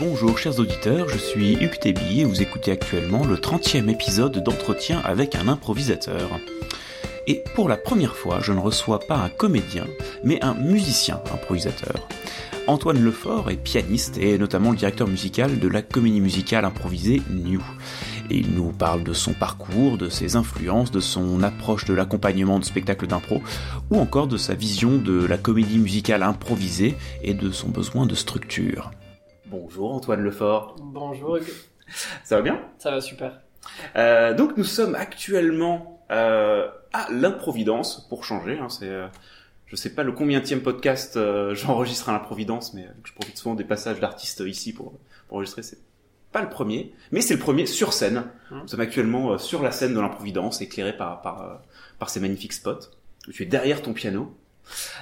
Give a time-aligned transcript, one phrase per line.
[0.00, 5.00] Bonjour chers auditeurs, je suis Hugues Tébi et vous écoutez actuellement le 30e épisode d'entretien
[5.04, 6.38] avec un improvisateur.
[7.26, 9.88] Et pour la première fois, je ne reçois pas un comédien,
[10.22, 12.06] mais un musicien improvisateur.
[12.68, 17.60] Antoine Lefort est pianiste et notamment le directeur musical de la comédie musicale improvisée New.
[18.30, 22.60] Et il nous parle de son parcours, de ses influences, de son approche de l'accompagnement
[22.60, 23.42] de spectacles d'impro,
[23.90, 26.94] ou encore de sa vision de la comédie musicale improvisée
[27.24, 28.92] et de son besoin de structure.
[29.50, 30.76] Bonjour Antoine Lefort.
[30.78, 31.52] Bonjour Hugues.
[32.22, 32.60] Ça va bien?
[32.76, 33.40] Ça va super.
[33.96, 38.58] Euh, donc nous sommes actuellement euh, à l'improvidence, pour changer.
[38.58, 39.06] Hein, c'est, euh,
[39.64, 41.18] je sais pas le combienième podcast
[41.54, 44.92] j'enregistre à l'improvidence, mais je profite souvent des passages d'artistes ici pour,
[45.28, 45.62] pour enregistrer.
[45.62, 45.78] C'est
[46.30, 48.24] pas le premier, mais c'est le premier sur scène.
[48.50, 48.60] Hum.
[48.62, 51.62] Nous sommes actuellement sur la scène de l'improvidence, éclairé par, par,
[51.98, 52.90] par ces magnifiques spots.
[53.26, 54.36] où Tu es derrière ton piano.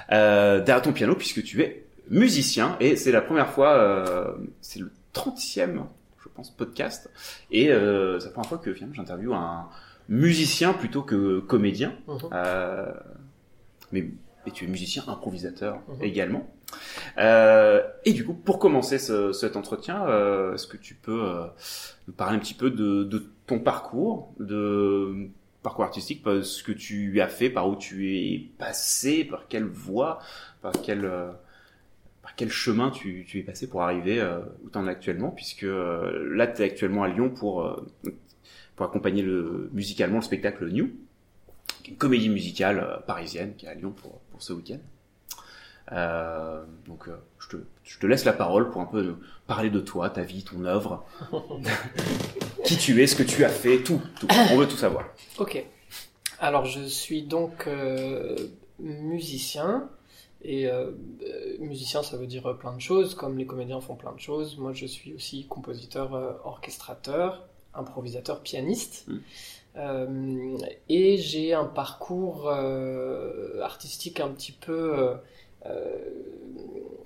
[0.09, 4.91] Derrière ton piano, puisque tu es musicien, et c'est la première fois, euh, c'est le
[5.13, 5.83] 30e,
[6.23, 7.09] je pense, podcast,
[7.51, 9.67] et euh, c'est la première fois que j'interviewe un
[10.09, 11.93] musicien plutôt que comédien.
[12.07, 12.17] Mhm.
[12.33, 12.91] Euh,
[13.91, 14.09] mais
[14.45, 16.03] et tu es musicien improvisateur Mhm.
[16.03, 16.49] également.
[17.17, 21.45] Euh, et du coup, pour commencer ce- cet entretien, euh, est-ce que tu peux euh,
[22.07, 25.27] nous parler un petit peu de, de ton parcours, de
[25.63, 30.19] parcours artistique, ce que tu as fait, par où tu es passé, par quelle voie,
[30.61, 31.29] par quel euh,
[32.37, 35.63] quel chemin tu, tu es passé pour arriver euh, où tu en es actuellement, puisque
[35.63, 37.85] euh, là tu es actuellement à Lyon pour euh,
[38.75, 40.91] pour accompagner le musicalement le spectacle New,
[41.87, 44.79] une comédie musicale euh, parisienne qui est à Lyon pour pour ce week-end.
[46.85, 47.07] Donc,
[47.39, 49.15] je, te, je te laisse la parole pour un peu
[49.47, 51.05] parler de toi, ta vie, ton œuvre,
[52.65, 54.27] qui tu es, ce que tu as fait, tout, tout.
[54.51, 55.05] On veut tout savoir.
[55.37, 55.63] Ok.
[56.39, 57.69] Alors je suis donc
[58.79, 59.89] musicien.
[60.43, 60.91] Et euh,
[61.23, 64.19] euh, musicien, ça veut dire euh, plein de choses, comme les comédiens font plein de
[64.19, 64.57] choses.
[64.57, 69.05] Moi, je suis aussi compositeur, euh, orchestrateur, improvisateur, pianiste.
[69.07, 69.17] Mm.
[69.77, 70.57] Euh,
[70.89, 72.49] et j'ai un parcours
[73.61, 75.13] artistique un petit peu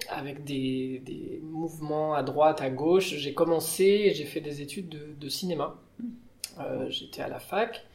[0.09, 3.15] avec des, des mouvements à droite, à gauche.
[3.15, 5.75] J'ai commencé, j'ai fait des études de, de cinéma.
[6.59, 7.85] Euh, J'étais à la fac.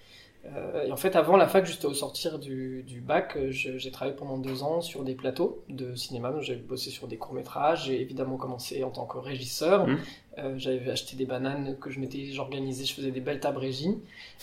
[0.55, 3.91] Euh, et en fait, avant la fac, juste au sortir du, du bac, euh, j'ai
[3.91, 6.33] travaillé pendant deux ans sur des plateaux de cinéma.
[6.41, 7.87] J'ai bossé sur des courts-métrages.
[7.87, 9.87] J'ai évidemment commencé en tant que régisseur.
[9.87, 9.99] Mhm.
[10.39, 13.97] Euh, J'avais acheté des bananes que je m'étais, j'organisais, je faisais des belles tables régies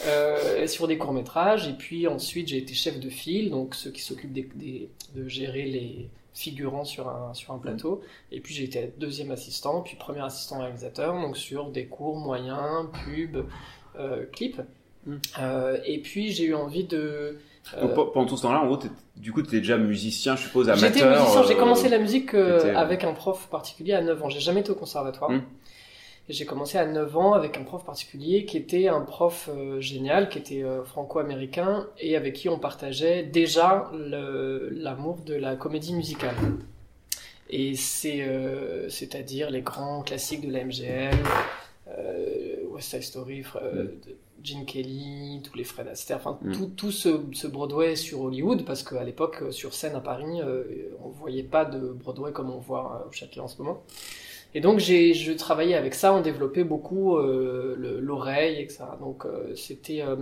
[0.08, 1.68] euh, sur des courts-métrages.
[1.68, 5.28] Et puis ensuite, j'ai été chef de file, donc ceux qui s'occupent des, des- de
[5.28, 8.02] gérer les figurants sur un, sur un plateau.
[8.32, 12.88] Et puis j'ai été deuxième assistant, puis premier assistant réalisateur, donc sur des courts, moyens,
[13.06, 13.46] pubs,
[14.32, 14.60] clips.
[15.06, 15.16] Mm.
[15.40, 17.38] Euh, et puis j'ai eu envie de...
[17.78, 18.80] euh, Donc, pendant tout ce temps-là, en gros,
[19.18, 20.90] du coup, tu étais déjà musicien, je suppose, amateur.
[20.94, 24.30] J'étais musicien, j'ai euh, commencé la musique avec un prof particulier à 9 ans.
[24.30, 25.30] J'ai jamais été au conservatoire.
[25.30, 25.44] Mm.
[26.30, 29.82] Et J'ai commencé à 9 ans avec un prof particulier qui était un prof euh,
[29.82, 35.94] génial, qui était euh, franco-américain et avec qui on partageait déjà l'amour de la comédie
[35.94, 36.36] musicale.
[37.50, 41.18] Et c'est, euh, c'est-à-dire les grands classiques de la MGM,
[42.74, 46.52] West Side Story, euh, de Gene Kelly, tous les Fred Astaire, enfin Mm.
[46.52, 50.42] tout, tout ce, ce Broadway sur Hollywood, parce qu'à l'époque, euh, sur scène à Paris,
[50.42, 50.64] euh,
[51.04, 53.84] on voyait pas de Broadway comme on voit au Châtelet en ce moment.
[54.56, 58.98] Et donc j'ai, je travaillais avec ça, on développait beaucoup euh, le- l'oreille, etc.
[59.00, 60.16] Donc euh, c'était, euh,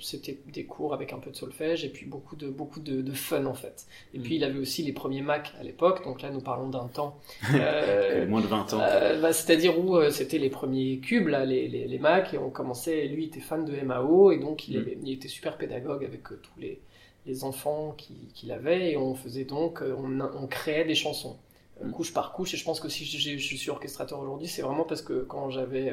[0.00, 3.12] c'était des cours avec un peu de solfège et puis beaucoup de, beaucoup de, de
[3.12, 3.86] fun en fait.
[4.12, 4.22] Et Mm.
[4.22, 7.16] puis il avait aussi les premiers Mac à l'époque, donc là nous parlons d'un temps.
[7.54, 8.80] euh, moins de 20 ans.
[8.82, 12.38] euh, bah, C'est-à-dire où euh, c'était les premiers cubes, là, les, les, les Mac, et
[12.38, 14.80] on commençait, lui était fan de MAO, et donc il, Mm.
[14.80, 16.80] avait- il était super pédagogue avec tous les,
[17.26, 21.55] les enfants qui- qu'il avait, et on faisait donc, on, on créait des chansons, Mm.
[21.92, 25.02] Couche par couche, et je pense que si je, suis orchestrateur aujourd'hui, c'est vraiment parce
[25.02, 25.92] que quand j'avais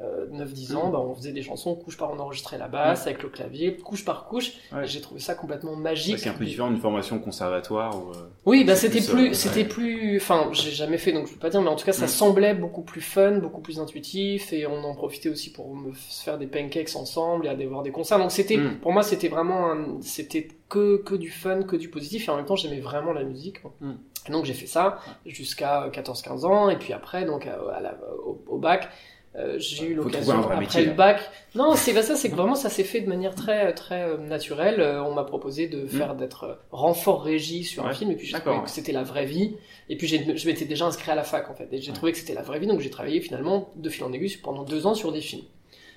[0.00, 0.92] euh, 9-10 ans, Mm.
[0.92, 4.04] bah, on faisait des chansons, couche par on enregistrait la basse avec le clavier, couche
[4.06, 4.86] par couche, Ouais.
[4.86, 6.18] j'ai trouvé ça complètement magique.
[6.18, 7.94] C'est un peu différent d'une formation conservatoire.
[7.96, 9.68] Ou, euh, Oui, bah c'était plus, plus, euh, c'était ouais.
[9.68, 12.06] plus, enfin, j'ai jamais fait donc je peux pas dire, mais en tout cas ça
[12.06, 12.08] Mm.
[12.08, 16.38] semblait beaucoup plus fun, beaucoup plus intuitif, et on en profitait aussi pour me faire
[16.38, 18.18] des pancakes ensemble et aller voir des concerts.
[18.18, 18.78] Donc c'était, Mm.
[18.80, 22.46] pour moi, c'était vraiment, c'était que que du fun, que du positif, et en même
[22.46, 23.58] temps j'aimais vraiment la musique.
[23.82, 23.92] Mm.
[24.30, 28.58] Donc j'ai fait ça jusqu'à 14-15 ans, et puis après donc à, la- au, au
[28.58, 28.88] bac.
[29.34, 31.20] euh, j'ai eu l'occasion après métier, le bac.
[31.54, 34.16] Non, c'est pas ça, c'est que vraiment ça s'est fait de manière très très euh,
[34.18, 34.80] naturelle.
[34.80, 38.26] Euh, On m'a proposé de faire d'être euh, renfort régie sur un film et puis
[38.26, 38.62] j'ai trouvé ouais.
[38.62, 39.56] que c'était la vraie vie.
[39.88, 41.96] Et puis je m'étais déjà inscrit à la fac en fait et j'ai Ouais.
[41.96, 44.62] trouvé que c'était la vraie vie donc j'ai travaillé finalement de fil en aiguille pendant
[44.64, 45.44] deux ans sur des films.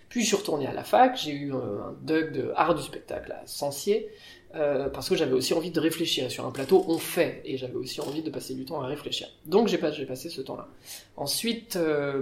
[0.07, 3.31] Puis je suis retourné à la fac, j'ai eu un, DUG de art du spectacle
[3.31, 4.07] à Sancier,
[4.55, 6.29] euh, parce que j'avais aussi envie de réfléchir.
[6.31, 9.27] Sur un plateau, on fait, et j'avais aussi envie de passer du temps à réfléchir.
[9.45, 10.67] Donc j'ai passé ce temps-là.
[11.17, 12.19] Ensuite, euh,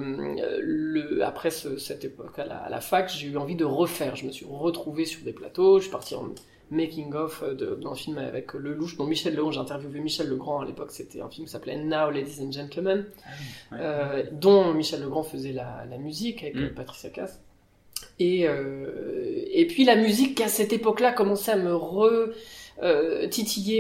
[0.62, 4.16] le, après ce, cette époque à la, à la fac, j'ai eu envie de refaire.
[4.16, 6.34] Je me suis retrouvé sur des plateaux, je suis parti en
[6.72, 10.92] making of d'un film avec Lelouch, dont Michel Legrand, j'ai interviewé Michel Legrand à l'époque,
[10.92, 13.06] c'était un film qui s'appelait Now Ladies and Gentlemen,
[13.72, 16.70] ah euh, dont Michel Legrand faisait la, la musique avec mm.
[16.70, 17.40] Patricia Cass.
[18.20, 22.32] Et, euh, et puis la musique à cette époque-là commençait à me re
[22.82, 23.28] euh,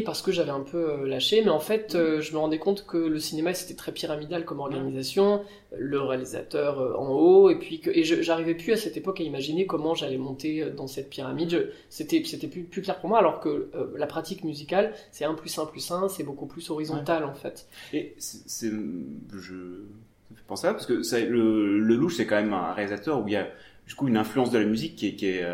[0.05, 2.85] parce que j'avais un peu euh, lâché, mais en fait, euh, je me rendais compte
[2.85, 5.43] que le cinéma c'était très pyramidal comme organisation,
[5.75, 9.65] le réalisateur en haut, et puis que et j'arrivais plus à cette époque à imaginer
[9.65, 11.71] comment j'allais monter dans cette pyramide.
[11.89, 15.57] C'était c'était plus, plus clair pour moi, alors que la pratique musicale c'est un plus
[15.57, 17.67] un plus un, c'est beaucoup plus horizontal en fait.
[17.93, 23.19] Et c'est je pense ça parce que le, le louche c'est quand même un réalisateur
[23.19, 23.47] où il y a
[23.87, 25.45] du coup une influence de la musique qui est, qui est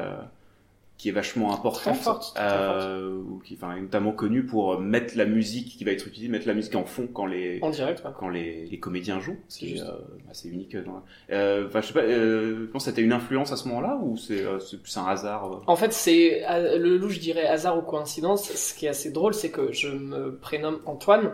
[0.99, 5.85] qui est vachement importante, forte, euh, qui enfin, notamment connue pour mettre la musique qui
[5.85, 8.79] va être utilisée, mettre la musique en fond quand les en direct, quand les, les
[8.79, 9.39] comédiens jouent.
[9.47, 9.93] C'est euh,
[10.29, 10.75] assez unique.
[10.75, 11.01] Dans...
[11.31, 12.01] Euh, enfin, je sais pas.
[12.01, 15.49] Euh, pense que c'était une influence à ce moment-là ou c'est euh, plus un hasard.
[15.49, 16.43] Euh en fait, c'est
[16.77, 18.51] le loup, je dirais hasard ou coïncidence.
[18.51, 21.31] Ce qui est assez drôle, c'est que je me prénomme Antoine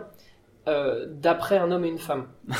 [1.08, 2.28] d'après un homme et une femme.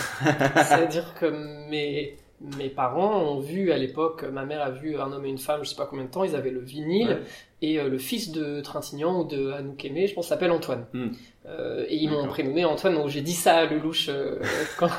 [0.56, 1.26] C'est-à-dire que
[1.70, 5.38] mes mes parents ont vu à l'époque, ma mère a vu un homme et une
[5.38, 7.20] femme, je sais pas combien de temps, ils avaient le vinyle,
[7.62, 10.86] et euh, le fils de Trintignant ou de Anouk Aimé, je pense, s'appelle Antoine.
[10.92, 11.08] Hmm.
[11.46, 14.38] Euh, et ils m'ont prénommé Antoine, donc j'ai dit ça à Lelouch euh,
[14.78, 14.90] quand,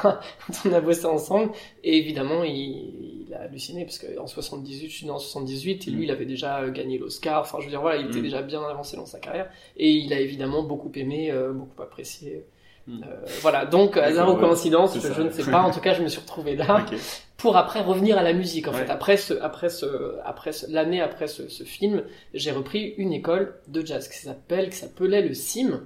[0.65, 1.51] on a bossé ensemble,
[1.83, 6.05] et évidemment, il, a halluciné, parce qu'en 78, je suis né en 78, et lui,
[6.05, 8.23] il avait déjà gagné l'Oscar, enfin, je veux dire, voilà, il était hmm.
[8.23, 12.45] déjà bien avancé dans sa carrière, et il a évidemment beaucoup aimé, beaucoup apprécié.
[12.87, 13.01] Hmm.
[13.41, 15.61] voilà, donc hasard ou coïncidence, je, ne sais pas.
[15.61, 16.85] En tout cas, je me suis retrouvé là.
[17.37, 21.27] pour après revenir à la musique en fait après ce après ce après l'année après
[21.27, 22.03] ce, ce film
[22.33, 25.83] j'ai repris une école de jazz qui s'appelle qui s'appelait le CIM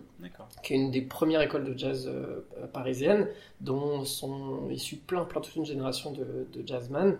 [0.63, 3.27] qui est une des premières écoles de jazz euh, parisiennes
[3.59, 7.17] dont sont issus plein plein toute une génération de, de jazzman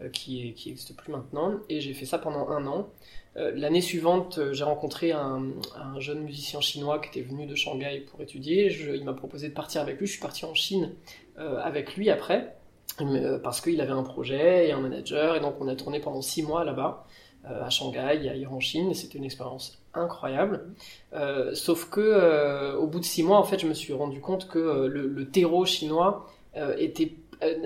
[0.00, 2.88] euh, qui qui existe plus maintenant et j'ai fait ça pendant un an
[3.36, 5.42] euh, L'année suivante, j'ai rencontré un,
[5.76, 8.70] un, jeune musicien chinois qui était venu de Shanghai pour étudier.
[8.70, 10.06] Je, il m'a proposé de partir avec lui.
[10.06, 10.92] Je suis parti en Chine
[11.36, 12.57] avec lui après.
[13.00, 16.22] Euh, parce qu'il avait un projet et un manager, et donc on a tourné pendant
[16.22, 17.06] six mois là-bas,
[17.48, 20.66] euh, à Shanghai, à en Chine, et c'était une expérience incroyable.
[21.12, 24.48] Euh, sauf que au bout de six mois, en fait, je me suis rendu compte
[24.48, 26.26] que le, terreau chinois
[26.78, 27.12] était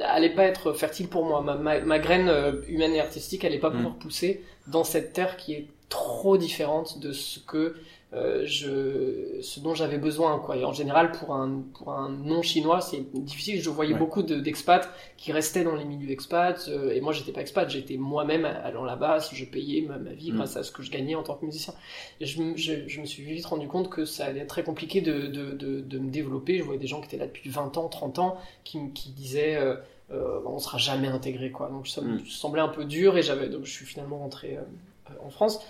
[0.05, 1.41] allait pas être fertile pour moi.
[1.41, 2.31] Ma, graine
[2.69, 3.77] humaine et artistique allait pas mm.
[3.77, 7.75] pouvoir pousser dans cette terre qui est trop différente de ce que
[8.15, 10.39] euh, je, ce dont j'avais besoin.
[10.39, 10.59] Quoi.
[10.59, 13.61] Et en général, pour un, pour un non-chinois, c'est difficile.
[13.63, 14.87] Je voyais beaucoup d'expats
[15.17, 16.69] qui restaient dans les milieux expats.
[16.69, 19.19] Euh, et moi, j'étais pas expat, j'étais moi-même allant là-bas.
[19.33, 20.37] Je payais ma, vie mm.
[20.37, 21.73] grâce à ce que je gagnais en tant que musicien.
[22.21, 25.01] Et je, je, je, me suis vite rendu compte que ça allait être très compliqué
[25.01, 26.59] de, de, de, de, me développer.
[26.59, 29.57] Je voyais des gens qui étaient là depuis 20 ans, 30 ans, qui, qui disaient...
[29.57, 29.77] Euh,
[30.11, 32.27] euh, on sera jamais intégré quoi donc ça me mm.
[32.27, 34.59] semblait un peu dur et j'avais donc je suis finalement rentré
[35.25, 35.65] en France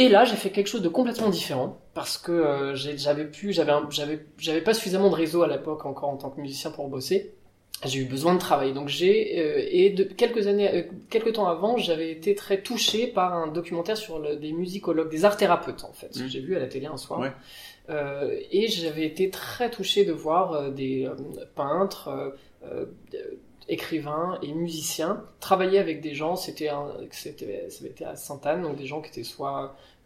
[0.00, 3.72] et là, j'ai fait quelque chose de complètement différent parce que euh, j'avais pu, j'avais,
[3.90, 7.34] j'avais, j'avais pas suffisamment de réseau à l'époque encore en tant que musicien pour bosser.
[7.84, 8.72] J'ai eu besoin de travailler.
[8.72, 13.08] Donc j'ai euh, et de quelques années, euh, quelques temps avant, j'avais été très touché
[13.08, 16.28] par un documentaire sur des musicologues, des art thérapeutes en fait, que mmh.
[16.28, 17.22] j'ai vu à la télé un soir.
[17.90, 21.10] et j'avais été très touché de voir des
[21.54, 22.34] peintres
[23.70, 26.70] écrivains et musiciens travailler avec des gens c'était
[27.12, 29.99] c'était c'était à Sainte-Anne donc des gens qui étaient soit euh,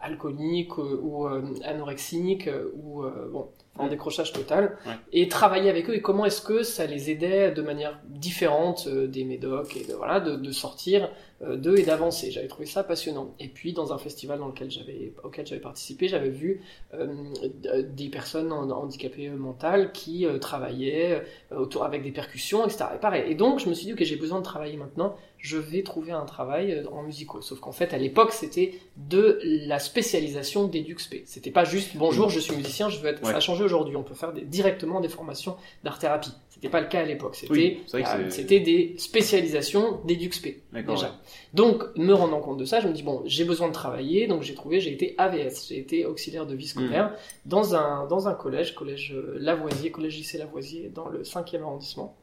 [0.00, 3.02] alcoolique euh, ou euh, anorexique ou
[3.32, 4.78] bon en décrochage total
[5.12, 5.94] et travailler avec eux.
[5.94, 10.18] Et comment est-ce que ça les aidait de manière différente des médocs et de, voilà
[10.18, 11.10] de, de sortir
[11.42, 12.30] d'eux et d'avancer?
[12.30, 13.34] J'avais trouvé ça passionnant.
[13.38, 16.62] Et puis dans un festival dans lequel j'avais auquel j'avais participé j'avais vu
[16.94, 21.22] des personnes handicapées mentales qui travaillaient
[21.54, 23.30] autour avec des percussions etc et pareil.
[23.30, 25.16] Et donc je me suis dit que j'ai besoin de travailler maintenant
[25.46, 27.40] je vais trouver un travail euh, en musical.
[27.40, 31.22] Sauf qu'en fait, à l'époque, c'était de la spécialisation d'EduxP.
[31.24, 33.24] C'était pas juste bonjour, je suis musicien, je veux être.
[33.24, 33.94] Ça a changé aujourd'hui.
[33.94, 36.32] On peut faire directement des formations d'art thérapie.
[36.48, 37.36] C'était pas le cas à l'époque.
[37.36, 41.14] C'était euh, c'était des spécialisations d'EduxP déjà.
[41.54, 44.42] Donc, me rendant compte de ça, je me dis bon, j'ai besoin de travailler, donc
[44.42, 47.48] j'ai trouvé, j'ai été AVS, j'ai été auxiliaire de vie scolaire mmh.
[47.48, 52.16] dans un dans un collège, collège euh, Lavoisier, collège lycée Lavoisier, dans le 5e arrondissement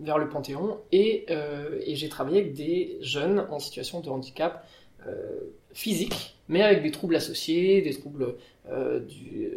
[0.00, 4.66] vers le Panthéon et, euh, et j'ai travaillé avec des jeunes en situation de handicap
[5.06, 5.40] euh,
[5.72, 8.34] physique, mais avec des troubles associés, des troubles
[8.70, 9.50] euh, du,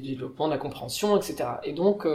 [0.00, 1.48] développement de la compréhension, etc.
[1.64, 2.06] Et donc,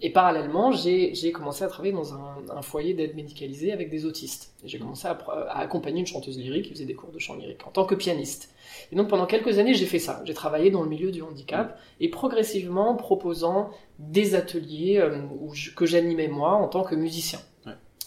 [0.00, 4.54] et parallèlement, j'ai commencé à travailler dans un, un foyer d'aide médicalisée avec des autistes.
[4.64, 7.66] J'ai commencé à, à, accompagner une chanteuse lyrique qui faisait des cours de chant lyrique
[7.66, 8.54] en tant que pianiste.
[8.92, 10.22] Et donc pendant quelques années, j'ai fait ça.
[10.24, 15.18] J'ai travaillé dans le milieu du handicap et progressivement proposant des ateliers euh,
[15.74, 17.40] que j'animais moi en tant que musicien.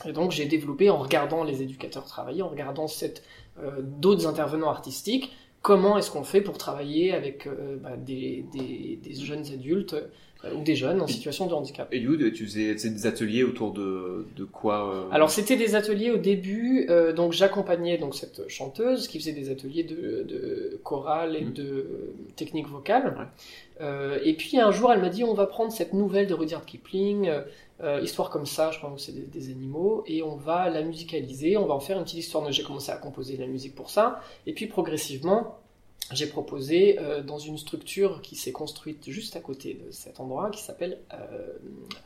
[0.05, 2.85] Et donc j'ai développé en regardant les éducateurs travailler, en regardant
[3.59, 5.31] euh, d'autres intervenants artistiques,
[5.61, 10.07] comment est-ce qu'on fait pour travailler avec euh, bah, des, des, des, jeunes adultes euh,
[10.55, 11.87] ou des jeunes en situation de handicap.
[11.91, 16.11] Et du tu faisais des ateliers autour de, de quoi euh Alors c'était des ateliers
[16.11, 21.35] au début, euh, donc j'accompagnais donc cette chanteuse qui faisait des ateliers de, de chorale
[21.35, 21.53] et mmh.
[21.53, 21.87] de
[22.35, 23.29] technique vocale.
[23.81, 26.65] Euh, et puis un jour elle m'a dit on va prendre cette nouvelle de Rudyard
[26.65, 27.31] Kipling,
[27.83, 30.81] euh, histoire comme ça, je crois que c'est des, des, animaux, et on va la
[30.81, 32.51] musicaliser, on va en faire une petite histoire.
[32.51, 35.59] J'ai commencé à composer de la musique pour ça, et puis progressivement
[36.11, 40.49] j'ai proposé euh, dans une structure qui s'est construite juste à côté de cet endroit,
[40.51, 41.53] qui s'appelle euh,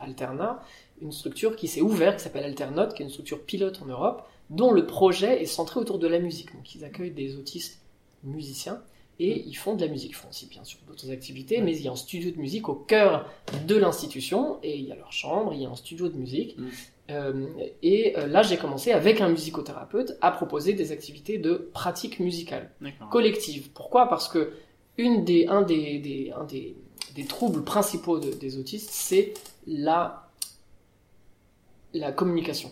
[0.00, 0.62] Alterna,
[1.00, 4.28] une structure qui s'est ouverte, qui s'appelle Alternote, qui est une structure pilote en Europe,
[4.50, 6.52] dont le projet est centré autour de la musique.
[6.54, 7.80] Donc ils accueillent des autistes
[8.24, 8.82] musiciens
[9.18, 10.10] et ils font de la musique.
[10.10, 12.68] Ils font aussi bien sûr d'autres activités, mais il y a un studio de musique
[12.68, 13.30] au cœur
[13.66, 16.56] de l'institution, et il y a leur chambre, il y a un studio de musique.
[17.12, 17.46] Euh,
[17.82, 22.70] et euh, là, j'ai commencé avec un musicothérapeute à proposer des activités de pratique musicale
[23.10, 23.70] collective.
[23.72, 24.08] Pourquoi?
[24.08, 24.52] Parce que
[24.98, 26.76] une des, un, des, des, un des,
[27.14, 29.34] des troubles principaux des autistes, c'est
[29.66, 30.28] la,
[31.94, 32.70] la communication.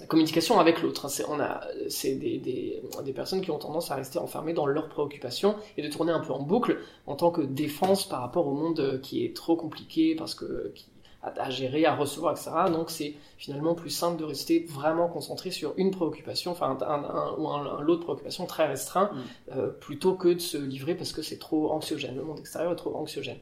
[0.00, 1.06] La communication avec l'autre.
[1.06, 1.08] Hein.
[1.08, 4.66] C'est, on a, c'est des, des, des, personnes qui ont tendance à rester enfermées dans
[4.66, 8.46] leurs préoccupations et de tourner un peu en boucle en tant que défense par rapport
[8.46, 10.86] au monde qui est trop compliqué parce que qui,
[11.22, 12.50] à, gérer, à recevoir, etc.
[12.72, 17.34] Donc c'est finalement plus simple de rester vraiment concentré sur une préoccupation, enfin un, un,
[17.38, 19.56] ou un, lot de préoccupations très restreint, mm.
[19.56, 22.16] euh, plutôt que de se livrer parce que c'est trop anxiogène.
[22.16, 23.38] Le monde extérieur est trop anxiogène.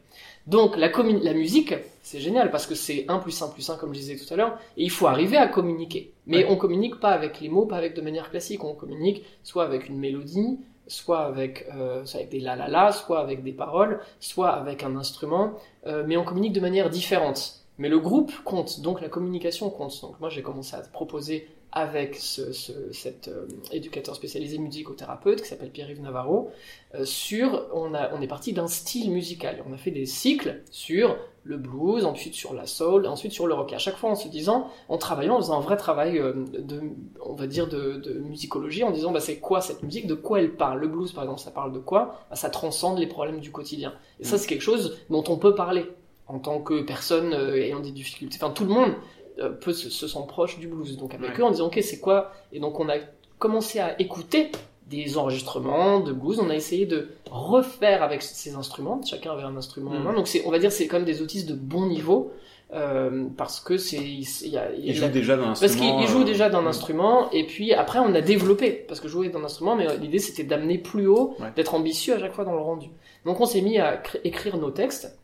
[0.47, 3.93] Donc la, la musique, c'est génial parce que c'est 1 plus 1 plus 1 comme
[3.93, 6.13] je disais tout à l'heure, et il faut arriver à communiquer.
[6.27, 9.65] Mais on communique pas avec les mots, pas avec de manière classique, on communique soit
[9.65, 14.01] avec une mélodie, soit avec, euh, avec des la la la, soit avec des paroles,
[14.21, 15.55] soit avec un instrument,
[15.87, 17.66] euh, mais on communique de manière différente.
[17.79, 20.01] Mais le groupe compte, donc la communication compte.
[20.01, 25.49] Donc moi j'ai commencé à proposer avec ce, ce, cet euh, éducateur spécialisé musicothérapeute qui
[25.49, 26.51] s'appelle Pierre-Yves Navarro,
[26.95, 29.63] euh, sur, on, a, on est parti d'un style musical.
[29.69, 33.53] On a fait des cycles sur le blues, ensuite sur la soul, ensuite sur le
[33.53, 33.75] rock.
[33.75, 36.81] à chaque fois en se disant, en travaillant, en faisant un vrai travail euh, de,
[37.23, 40.41] on va dire, de, de musicologie, en disant, bah, c'est quoi cette musique, de quoi
[40.41, 40.81] elle parle?
[40.81, 42.21] Le blues, par exemple, ça parle de quoi?
[42.31, 43.93] Bah, Ça transcende les problèmes du quotidien.
[44.19, 44.39] Et ça, mm.
[44.39, 45.85] c'est quelque chose dont on peut parler
[46.29, 48.39] en tant que personne euh, ayant des difficultés.
[48.41, 48.93] Enfin, tout le monde
[49.39, 50.97] euh, peut se, se sent proche du blues.
[50.97, 52.33] Donc avec eux, en disant ok, c'est quoi?
[52.53, 52.97] Et donc on a
[53.39, 54.51] commencé à écouter
[54.89, 56.39] des enregistrements de blues.
[56.41, 59.01] On a essayé de refaire avec ces instruments.
[59.05, 60.05] Chacun avait un instrument en mm.
[60.05, 60.13] main.
[60.15, 62.33] Donc c'est, on va dire, c'est quand même des autistes de bon niveau.
[62.75, 66.25] Euh, parce que c'est il, y a, il, joue déjà d'un instrument parce qu'il joue
[66.25, 69.87] déjà d'un instrument et puis après on a développé parce que jouer d'un instrument mais
[69.99, 72.89] l'idée c'était d'amener plus haut d'être ambitieux à chaque fois dans le rendu
[73.25, 75.17] donc on s'est mis à écrire nos textes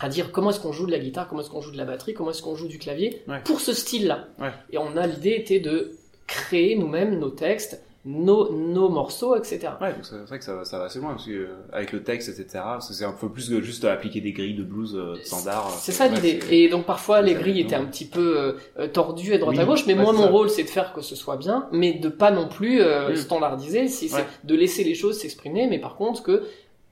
[0.00, 1.84] à dire comment est-ce qu'on joue de la guitare, comment est-ce qu'on joue de la
[1.84, 4.28] batterie, comment est-ce qu'on joue du clavier pour ce style-là.
[4.70, 5.92] Et on a l'idée était de
[6.26, 9.72] créer nous-mêmes nos textes, nos, nos morceaux, etc.
[9.78, 12.02] Ouais, c'est vrai que ça, va, ça va assez loin parce que euh, avec le
[12.02, 12.64] texte, etc.
[12.80, 15.70] C'est un peu plus que juste appliquer des grilles de blues euh, standard.
[15.78, 16.40] C'est ça l'idée.
[16.50, 19.86] Et donc parfois les grilles étaient un petit peu euh, tordues à droite à gauche,
[19.86, 22.48] mais moi mon rôle c'est de faire que ce soit bien, mais de pas non
[22.48, 26.44] plus euh, standardiser, si c'est de laisser les choses s'exprimer, mais par contre que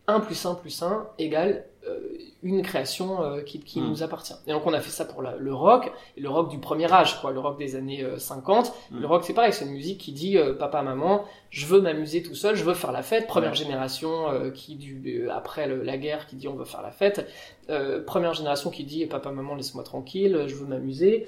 [0.08, 1.64] 1 plus 1 plus 1 égale
[2.42, 3.88] une création euh, qui, qui hmm.
[3.88, 4.34] nous appartient.
[4.46, 7.20] Et donc on a fait ça pour le rock, et le rock du premier âge,
[7.20, 8.66] quoi, le rock des années 50.
[8.66, 9.00] Euh, hmm.
[9.00, 12.22] Le rock c'est pareil, c'est une musique qui dit euh, papa, maman, je veux m'amuser
[12.22, 13.26] tout seul, je veux faire la fête.
[13.26, 17.26] Première génération qui du après la guerre qui dit on veut faire la fête.
[18.06, 21.26] première génération qui dit papa, maman, laisse-moi tranquille, je veux m'amuser.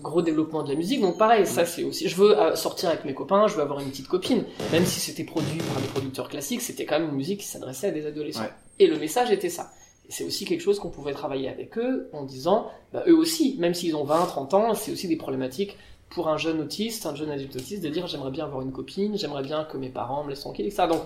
[0.00, 3.14] gros développement de la musique, donc pareil, ça c'est aussi, je veux sortir avec mes
[3.14, 4.44] copains, je veux avoir une petite copine.
[4.70, 7.88] Même si c'était produit par des producteurs classiques, c'était quand même une musique qui s'adressait
[7.88, 8.46] à des adolescents.
[8.78, 9.72] Et le message était ça
[10.08, 13.74] c'est aussi quelque chose qu'on pouvait travailler avec eux en disant, bah, eux aussi, même
[13.74, 15.76] s'ils ont 20, 30 ans, c'est aussi des problématiques
[16.10, 19.18] pour un jeune autiste, un jeune adulte autiste, de dire j'aimerais bien avoir une copine,
[19.18, 20.84] j'aimerais bien que mes parents me laissent tranquille, etc.
[20.88, 21.02] Donc,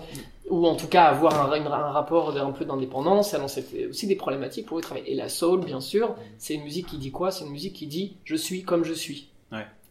[0.49, 4.77] ou en tout cas avoir un, rapport un peu d'indépendance, c'est aussi des problématiques pour
[4.77, 5.11] eux travailler.
[5.11, 7.31] Et la soul, bien sûr, c'est une musique qui dit quoi?
[7.31, 9.29] C'est une musique qui dit je suis comme je suis.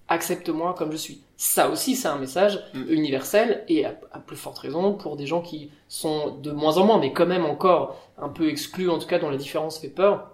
[0.09, 1.23] Accepte-moi comme je suis.
[1.37, 2.85] Ça aussi, c'est un message mm.
[2.89, 3.93] universel et à,
[4.27, 7.45] plus forte raison pour des gens qui sont de moins en moins, mais quand même
[7.45, 10.31] encore un peu exclus, en tout cas dont la différence fait peur.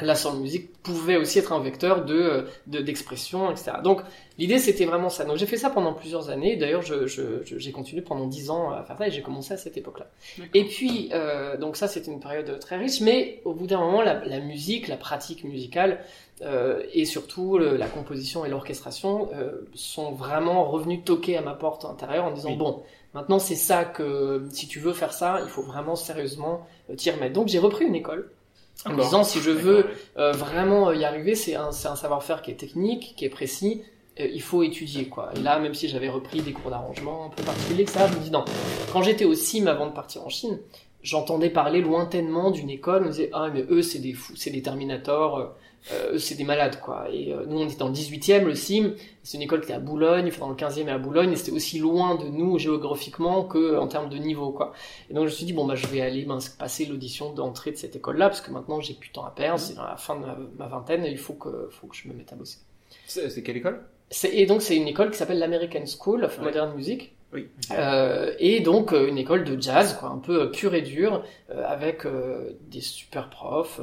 [0.00, 3.72] La soul music pouvait aussi être un vecteur de d'expression, etc.
[3.82, 4.02] Donc
[4.38, 5.24] l'idée c'était vraiment ça.
[5.24, 6.56] Donc j'ai fait ça pendant plusieurs années.
[6.56, 9.56] D'ailleurs, j'ai je, je, continué pendant dix ans à faire ça et j'ai commencé à
[9.56, 10.06] cette époque-là.
[10.54, 14.00] Et puis euh, donc ça c'était une période très riche, mais au bout d'un moment
[14.00, 15.98] la, la, musique, la pratique musicale
[16.42, 21.54] euh, et surtout le, la composition et l'orchestration euh, sont vraiment revenus toquer à ma
[21.54, 22.82] porte intérieure en disant bon
[23.12, 27.10] maintenant c'est ça que si tu veux faire ça, il faut vraiment sérieusement euh, t'y
[27.10, 27.34] remettre.
[27.34, 28.30] Donc j'ai repris une école
[28.86, 32.54] en disant si je veux euh, vraiment y arriver, c'est un, un savoir-faire qui est
[32.54, 33.82] technique, qui est précis,
[34.18, 35.30] euh, il faut étudier quoi.
[35.36, 38.20] Et là, même si j'avais repris des cours d'arrangement un peu particuliers, ça, je me
[38.20, 38.44] dis non.
[38.92, 40.58] Quand j'étais au CIM avant de partir en Chine,
[41.02, 44.50] j'entendais parler lointainement d'une école, on me disait ah mais eux c'est des fous, c'est
[44.50, 45.54] des Terminators,
[45.92, 47.08] euh, c'est des malades quoi.
[47.10, 50.28] Et nous on était le 18e, le CIM, c'est une école qui était à Boulogne,
[50.28, 53.78] enfin dans le 15e et à Boulogne, et c'était aussi loin de nous géographiquement que
[53.78, 54.72] en termes de niveau quoi.
[55.08, 56.26] Et donc je me suis dit bon bah je vais aller
[56.58, 59.30] passer l'audition d'entrée de cette école là parce que maintenant j'ai plus de temps à
[59.30, 60.24] perdre, c'est dans la fin de
[60.58, 62.58] ma, vingtaine et il faut que faut que je me mette à bosser.
[63.06, 63.82] C'est quelle école?
[64.32, 67.14] Et donc c'est une école qui s'appelle l'American School of Modern Music.
[67.32, 67.46] Oui.
[67.70, 71.22] Euh, et donc euh, une école de jazz, quoi, un peu euh, pure et dure,
[71.50, 72.04] euh, avec
[72.68, 73.80] des super profs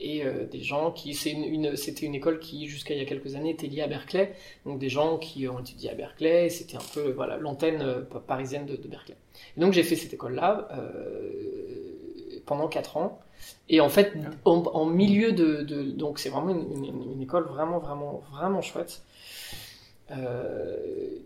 [0.00, 3.34] et des gens qui, c'est une, c'était une école qui jusqu'à il y a quelques
[3.34, 6.86] années était liée à Berkeley, donc des gens qui ont étudié à Berkeley, c'était un
[6.94, 9.16] peu voilà l'antenne parisienne de, de, Berkeley.
[9.56, 10.68] Et donc j'ai fait cette école-là
[12.46, 13.20] pendant quatre ans.
[13.68, 14.50] Et en fait, ah.
[14.50, 19.02] en, milieu de, de donc c'est vraiment une, une, une, école vraiment vraiment vraiment chouette.
[20.10, 20.76] Euh,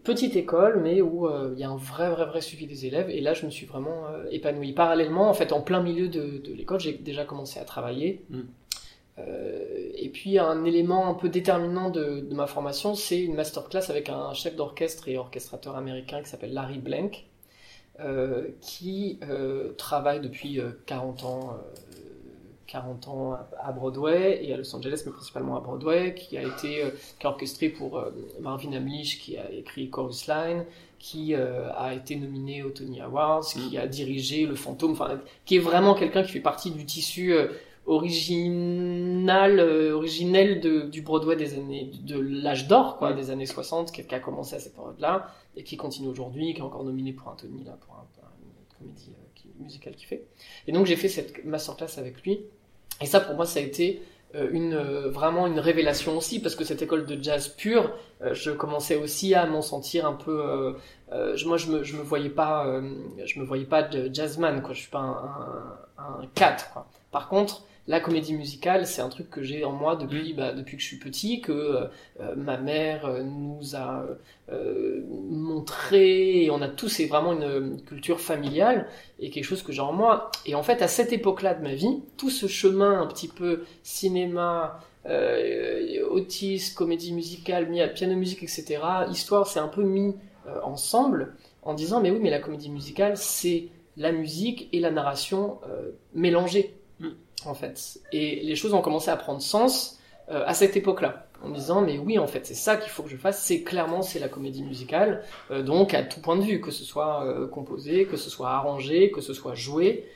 [0.02, 3.08] petite école, mais où euh, il y a un vrai, vrai, vrai suivi des élèves.
[3.10, 4.72] Et là, je me suis vraiment euh, épanoui.
[4.72, 8.24] Parallèlement, en fait, en plein milieu de, de l'école, j'ai déjà commencé à travailler.
[8.30, 8.40] Mm.
[9.94, 14.08] et puis, un élément un peu déterminant de, de ma formation, c'est une masterclass avec
[14.08, 17.24] un chef d'orchestre et orchestrateur américain qui s'appelle Larry Blank,
[18.60, 19.20] qui
[19.76, 21.60] travaille depuis 40 ans
[22.72, 26.82] 40 ans à Broadway et à Los Angeles, mais principalement à Broadway, qui a été
[26.82, 28.10] euh, qui a orchestré pour euh,
[28.40, 30.64] Marvin Hamlisch, qui a écrit Chorus Line,
[30.98, 33.80] qui euh, a été nominé aux Tony Awards, qui mm.
[33.80, 37.34] a dirigé Le Fantôme, enfin, qui est vraiment quelqu'un qui fait partie du tissu
[37.84, 39.60] original,
[39.92, 43.16] originel de, du Broadway des années, de l'âge d'or, quoi, mm.
[43.16, 46.64] des années 60, qui, a commencé à cette période-là, et qui continue aujourd'hui, qui est
[46.64, 48.06] encore nominé pour un Tony, là, pour un,
[48.40, 49.12] une comédie
[49.60, 50.24] musicale qu'il fait.
[50.66, 52.40] Et donc j'ai fait cette masterclass avec lui,
[53.02, 54.02] et ça, pour moi, ça a été
[54.34, 57.90] euh, une euh, vraiment une révélation aussi parce que cette école de jazz pure,
[58.22, 60.74] euh, je commençais aussi à m'en sentir un peu.
[61.44, 62.80] moi, je me je me voyais pas,
[63.24, 64.72] je me voyais pas de jazzman quoi.
[64.72, 65.00] Je suis pas
[65.98, 66.84] un, un.
[67.10, 70.36] Par contre, la comédie musicale, c'est un truc que j'ai en moi depuis, mm.
[70.36, 71.52] bah, depuis que je suis petit, que
[72.20, 74.06] euh, ma mère euh, nous a
[74.52, 78.86] euh, montré, et on a tous, c'est vraiment une, culture familiale,
[79.18, 80.30] et quelque chose que j'ai en moi.
[80.46, 83.64] Et en fait, à cette époque-là de ma vie, tout ce chemin un petit peu
[83.82, 90.14] cinéma, euh, autisme, comédie musicale, mis à piano musique, etc., histoire, c'est un peu mis
[90.64, 95.60] ensemble, en disant, mais oui, mais la comédie musicale, c'est la musique et la narration
[96.14, 96.74] mélangées
[97.46, 97.98] en fait.
[98.12, 99.98] Et les choses ont commencé à prendre sens
[100.30, 103.02] euh, à cette époque-là, en me disant mais oui en fait c'est ça qu'il faut
[103.02, 106.42] que je fasse, c'est clairement c'est la comédie musicale, euh, donc à tout point de
[106.42, 110.06] vue, que ce soit euh, composé, que ce soit arrangé, que ce soit joué.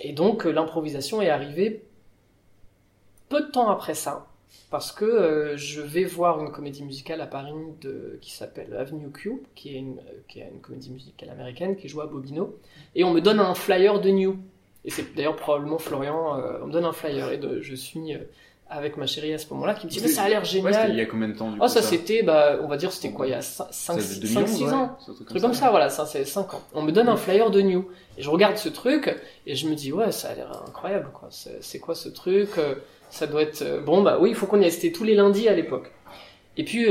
[0.00, 1.84] et donc l'improvisation est arrivée
[3.28, 4.26] peu de temps après ça,
[4.70, 7.54] parce que je vais voir une comédie musicale à Paris
[8.20, 12.58] qui s'appelle Avenue Q, qui est une comédie musicale américaine qui joue à Bobino,
[12.94, 14.38] et on me donne un flyer de New.
[14.84, 18.14] Et c'est d'ailleurs probablement Florian, euh, on me donne un flyer et de, je suis
[18.14, 18.18] euh,
[18.68, 20.90] avec ma chérie à ce moment-là qui me dit mais ça a l'air génial.
[20.90, 23.12] il y a combien de temps du Oh ça, c'était bah on va dire c'était
[23.12, 24.96] quoi il y a 5 6 ans.
[25.08, 26.62] Un truc comme ça, voilà, ça c'est 5 ans.
[26.74, 29.14] On me donne un flyer de New et je regarde ce truc
[29.46, 31.28] et je me dis ouais, ça a l'air incroyable quoi.
[31.30, 32.74] C'est quoi ce truc euh,
[33.10, 35.48] Ça doit être bon bah oui, il faut qu'on y aille, c'était tous les lundis
[35.48, 35.92] à l'époque.
[36.56, 36.86] Et puis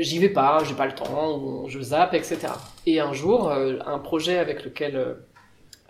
[0.00, 2.38] j'y vais pas, j'ai pas le temps, je zappe, etc.
[2.86, 5.16] Et un jour, un projet avec lequel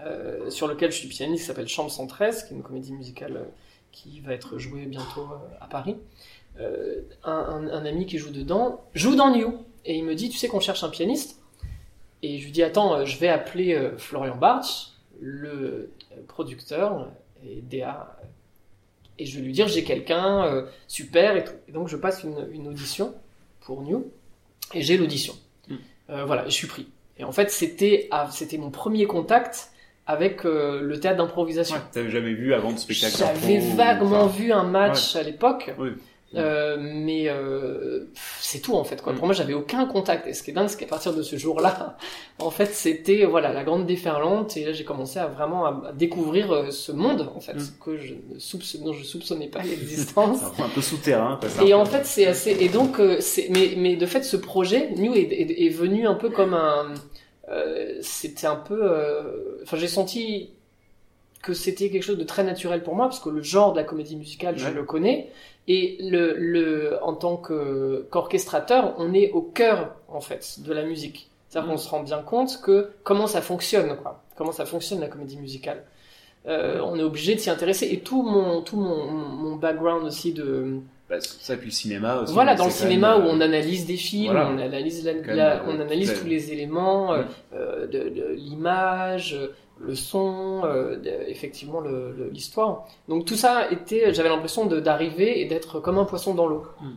[0.04, 3.36] euh, sur lequel je suis pianiste, qui s'appelle Chambre 113, qui est une comédie musicale
[3.36, 3.44] euh,
[3.92, 5.96] qui va être jouée bientôt euh, à Paris.
[7.24, 9.58] Un, un, ami qui joue dedans joue dans New.
[9.84, 11.42] Et il me dit tu sais qu'on cherche un pianiste?
[12.22, 15.90] Et je lui dis attends je vais appeler Florian Bartsch le
[16.28, 17.10] producteur
[17.44, 18.16] et DA
[19.18, 21.54] et je vais lui dire j'ai quelqu'un super et tout.
[21.66, 23.16] Et donc je passe une, une audition
[23.60, 24.12] pour New
[24.74, 25.34] et j'ai l'audition.
[25.68, 25.74] Mm.
[26.24, 26.86] voilà je suis pris.
[27.18, 29.72] Et en fait c'était c'était mon premier contact
[30.06, 31.76] avec euh, le théâtre d'improvisation.
[31.76, 35.74] Ouais, T'avais jamais vu avant de spectacle J'avais vaguement vu un match à l'époque.
[35.78, 35.90] Oui.
[36.36, 38.06] Euh, mais euh,
[38.40, 39.12] c'est tout en fait quoi.
[39.12, 40.26] Pour moi, j'avais aucun contact.
[40.26, 41.96] Et ce qui est dingue, c'est qu'à partir de ce jour-là,
[42.38, 44.56] en fait, c'était voilà la grande déferlante.
[44.56, 48.14] Et là, j'ai commencé à vraiment à, découvrir euh, ce monde en fait que je
[48.14, 50.40] ne dont je soupçonnais pas l'existence.
[50.58, 51.38] un peu souterrain.
[51.64, 52.56] et en fait, c'est assez.
[52.60, 56.14] Et donc, c'est mais mais de fait, ce projet New est, est, est venu un
[56.14, 56.94] peu comme un.
[58.00, 58.90] C'était un peu.
[59.62, 60.50] Enfin, j'ai senti
[61.42, 63.84] que c'était quelque chose de très naturel pour moi parce que le genre de la
[63.84, 65.30] comédie musicale, je le connais
[65.66, 71.30] et le, le, en tant qu'orchestrateur, on est au cœur, en fait, de la musique.
[71.48, 71.78] C'est-à-dire qu'on mm.
[71.78, 74.22] se rend bien compte que comment ça fonctionne, quoi.
[74.36, 75.84] Comment ça fonctionne la comédie musicale.
[76.46, 77.88] Euh, on est obligé de s'y intéresser.
[77.92, 80.80] Et tout mon, tout mon, mon background aussi de...
[81.08, 82.32] Bah, ça, puis le cinéma aussi.
[82.32, 86.18] Voilà, dans le cinéma où on euh, analyse des films, on analyse, la, on analyse
[86.18, 87.26] tous les éléments, mm.
[87.54, 89.38] euh, de, de l'image,
[89.80, 91.82] le son, euh, effectivement
[92.32, 92.86] l'histoire.
[93.08, 96.64] Donc tout ça était, j'avais l'impression d'arriver et d'être comme un poisson dans l'eau.
[96.80, 96.96] Hmm.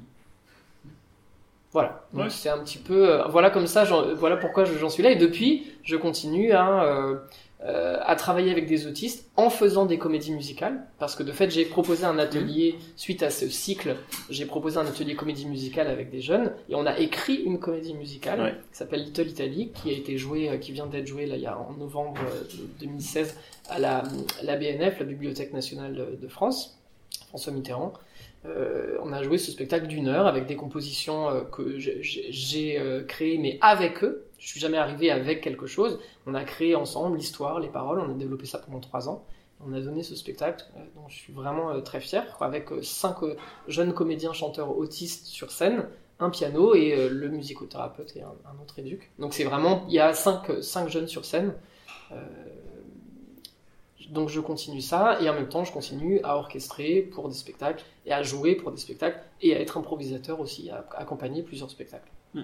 [1.71, 2.03] Voilà.
[2.13, 3.83] Donc c'est un petit peu, euh, voilà comme ça,
[4.15, 5.11] voilà pourquoi j'en suis là.
[5.11, 7.19] Et depuis, je continue à
[7.65, 11.49] euh, à travailler avec des autistes en faisant des comédies musicales, parce que de fait
[11.49, 13.95] j'ai proposé un atelier suite à ce cycle,
[14.29, 17.95] j'ai proposé un atelier comédie musicale avec des jeunes et on a écrit une comédie
[17.95, 21.35] musicale qui s'appelle Little Italy, qui a été jouée, euh, qui vient d'être jouée là
[21.35, 22.21] il y a en novembre
[22.79, 24.03] 2016 euh, à la,
[24.43, 26.77] la BNF, la Bibliothèque nationale de France,
[27.29, 27.93] François Mitterrand.
[28.45, 33.03] Euh, on a joué ce spectacle d'une heure avec des compositions euh, que j'ai euh,
[33.03, 34.25] créées, mais avec eux.
[34.37, 35.99] Je suis jamais arrivé avec quelque chose.
[36.25, 37.99] On a créé ensemble l'histoire, les paroles.
[37.99, 39.25] On a développé ça pendant trois ans.
[39.65, 43.15] On a donné ce spectacle dont je suis vraiment très fier, avec cinq
[43.67, 45.87] jeunes comédiens chanteurs autistes sur scène,
[46.19, 49.09] un piano et le musicothérapeute et un, autre éduc.
[49.17, 51.55] Donc c'est vraiment, il y a cinq, cinq jeunes sur scène
[54.09, 57.83] donc je continue ça et en même temps je continue à orchestrer pour des spectacles
[58.05, 62.09] et à jouer pour des spectacles et à être improvisateur aussi, à accompagner plusieurs spectacles.
[62.33, 62.41] Mmh,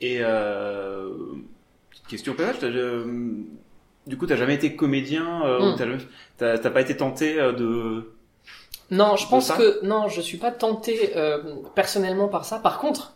[0.00, 1.10] et euh,
[1.90, 3.44] petite question peut-être, euh,
[4.06, 5.98] du coup t'as jamais été comédien euh, mmh.
[6.38, 8.12] t'as, pas été tenté euh, de
[8.90, 11.14] non, je pense que non, je suis pas tenté
[11.74, 12.58] personnellement par ça.
[12.58, 13.14] Par contre,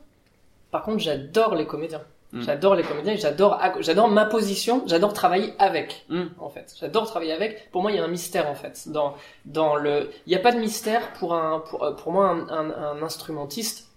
[0.70, 2.00] par contre, j'adore les comédiens.
[2.36, 2.42] Mm.
[2.42, 6.24] J'adore les comédiens, j'adore j'adore ma position, j'adore travailler avec mm.
[6.38, 6.74] en fait.
[6.78, 7.70] J'adore travailler avec.
[7.70, 10.40] Pour moi, il y a un mystère en fait dans dans le il n'y a
[10.40, 13.88] pas de mystère pour un pour, pour moi un, un, un instrumentiste.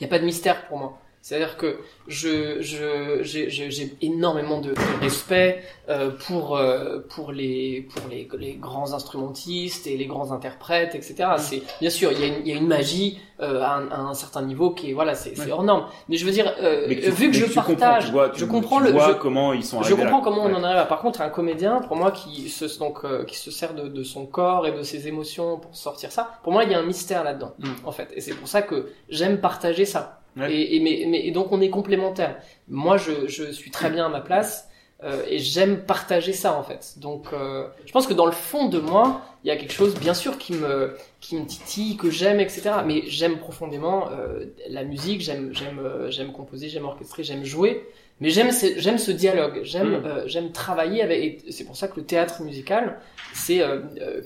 [0.00, 0.98] Il n'y a pas de mystère pour moi.
[1.22, 8.28] C'est-à-dire que je, je, j'ai, énormément de, respect euh, pour, euh, pour, les, pour les,
[8.38, 11.14] les, grands instrumentistes et les grands interprètes, etc.
[11.18, 11.38] Mm.
[11.38, 13.88] C'est, bien sûr, il y a une, il y a une magie euh, à, un,
[13.92, 15.86] à, un, certain niveau qui est, voilà, c'est, c'est hors norme.
[16.08, 19.64] Mais je veux dire, euh, vu que je partage, je comprends le, vois comment ils
[19.64, 20.88] sont Je comprends comment on en arrive.
[20.88, 24.02] Par contre, un comédien, pour moi, qui se, donc, euh, qui se sert de, de,
[24.02, 26.84] son corps et de ses émotions pour sortir ça, pour moi, il y a un
[26.84, 27.68] mystère là-dedans, mm.
[27.84, 28.08] en fait.
[28.16, 30.17] Et c'est pour ça que j'aime partager ça.
[30.48, 32.36] Et, et, mais, mais, et donc on est complémentaires.
[32.68, 34.68] Moi, je, je suis très bien à ma place
[35.04, 36.94] euh, et j'aime partager ça en fait.
[36.96, 39.94] Donc, euh, je pense que dans le fond de moi, il y a quelque chose,
[39.94, 42.70] bien sûr, qui me qui me titille, que j'aime, etc.
[42.84, 45.20] Mais j'aime profondément euh, la musique.
[45.20, 47.86] J'aime j'aime j'aime composer, j'aime orchestrer, j'aime jouer.
[48.20, 49.60] Mais j'aime j'aime ce dialogue.
[49.62, 50.22] J'aime mm.
[50.26, 51.44] j'aime travailler avec.
[51.46, 52.98] Et c'est pour ça que le théâtre musical,
[53.34, 53.60] c'est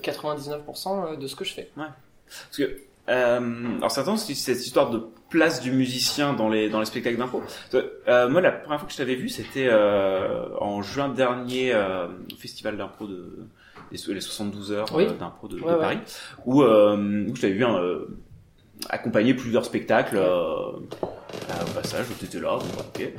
[0.01, 1.69] 99% de ce que je fais.
[1.77, 1.85] Ouais.
[2.25, 7.17] Parce que alors c'est cette histoire de place du musicien dans les dans les spectacles
[7.17, 7.41] d'impro.
[7.73, 12.07] Euh, moi la première fois que je t'avais vu c'était euh, en juin dernier euh,
[12.31, 13.47] au festival d'impro de
[13.91, 14.85] les, 72 heures
[15.19, 15.97] d'impro de, Paris
[16.45, 17.65] où, où je t'avais vu
[18.89, 20.83] accompagner plusieurs spectacles au
[21.73, 23.13] passage t'étais là ok.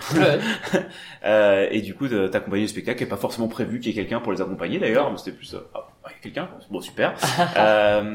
[1.73, 4.31] Et du coup t'accompagner le spectacle et pas forcément prévu qu'il y ait quelqu'un pour
[4.31, 6.49] les accompagner d'ailleurs mais c'était plus ah, il y a quelqu'un?
[6.71, 7.15] Bon super.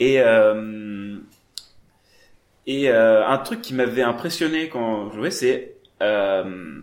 [0.00, 0.20] Et
[2.66, 6.80] et euh, un truc qui m'avait impressionné quand je jouais, c'est euh,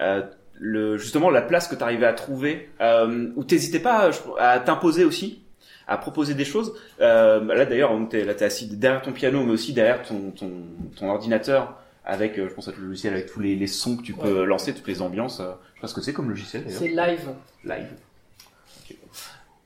[0.00, 0.22] euh,
[0.58, 5.04] le justement la place que tu arrivais à trouver, euh, où t'hésitais pas à, t'imposer
[5.04, 5.42] aussi,
[5.88, 6.74] à proposer des choses.
[6.98, 10.50] Là d'ailleurs, t'es là t'es assis derrière ton piano, mais aussi derrière ton ton,
[10.96, 14.12] ton ordinateur avec, je pense à le logiciel avec tous les, les sons que tu
[14.12, 15.38] peux lancer, toutes les ambiances.
[15.38, 16.64] je sais pas ce que c'est comme logiciel.
[16.68, 17.30] C'est live.
[17.64, 17.92] Live.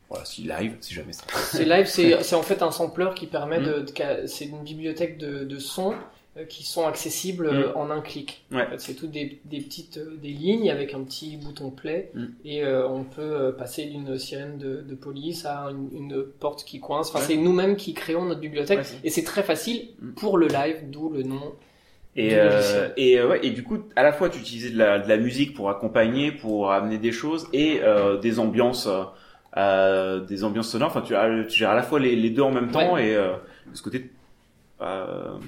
[0.09, 1.25] Voilà, si live, si jamais ça.
[1.35, 4.27] C'est live, c'est en fait un sampler qui permet de, mm.
[4.27, 5.95] c'est une bibliothèque de, de sons
[6.37, 7.73] euh, qui sont accessibles mm.
[7.75, 8.45] en un clic.
[8.53, 8.69] Ouais.
[8.79, 12.25] c'est toutes des, des, petites euh, des lignes avec un petit bouton play mm.
[12.45, 17.09] et euh, on peut passer d'une sirène de, de, police à une, porte qui coince.
[17.09, 21.09] Enfin, c'est nous-mêmes qui créons notre bibliothèque et c'est très facile pour le live, d'où
[21.09, 21.53] le nom.
[22.17, 25.09] Et, euh, et, ouais, et du coup, à la fois, tu utilisais de la, de
[25.09, 28.89] la musique pour accompagner, pour amener des choses et euh, des ambiances
[29.57, 30.89] euh, des ambiances sonores.
[30.89, 31.15] Enfin, tu,
[31.49, 33.33] tu gères à la fois les, les deux en même temps et euh,
[33.71, 34.11] de ce côté,
[34.81, 35.39] euh,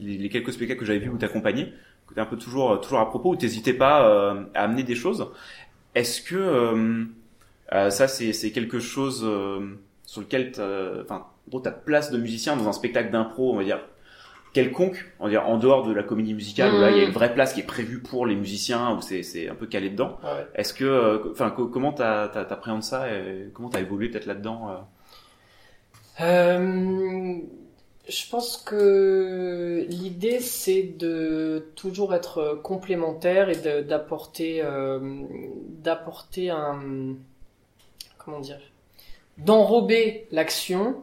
[0.00, 1.72] les, quelques spectacles que j'avais vus où t'accompagnais,
[2.06, 5.26] côté un peu toujours toujours à propos où t'hésitais pas euh, à amener des choses.
[5.94, 9.28] Est-ce que euh, ça c'est quelque chose
[10.04, 10.52] sur lequel,
[11.02, 13.80] enfin, gros, ta place de musicien dans un spectacle d'impro, on va dire
[14.52, 17.04] quelconque, on va dire en dehors de la comédie musicale où là il y a
[17.04, 19.90] une vraie place qui est prévue pour les musiciens où c'est c'est un peu calé
[19.90, 20.18] dedans.
[20.22, 20.46] Ouais.
[20.54, 24.70] Est-ce que, euh, enfin, comment t'as t'appréhendes ça et comment t'as évolué peut-être là-dedans
[26.20, 26.24] euh...
[26.24, 27.36] euh...
[28.08, 34.98] Je pense que l'idée c'est de toujours être complémentaire et d'apporter euh,
[35.82, 37.16] d'apporter un
[38.16, 38.60] comment dire
[39.36, 41.02] d'enrober l'action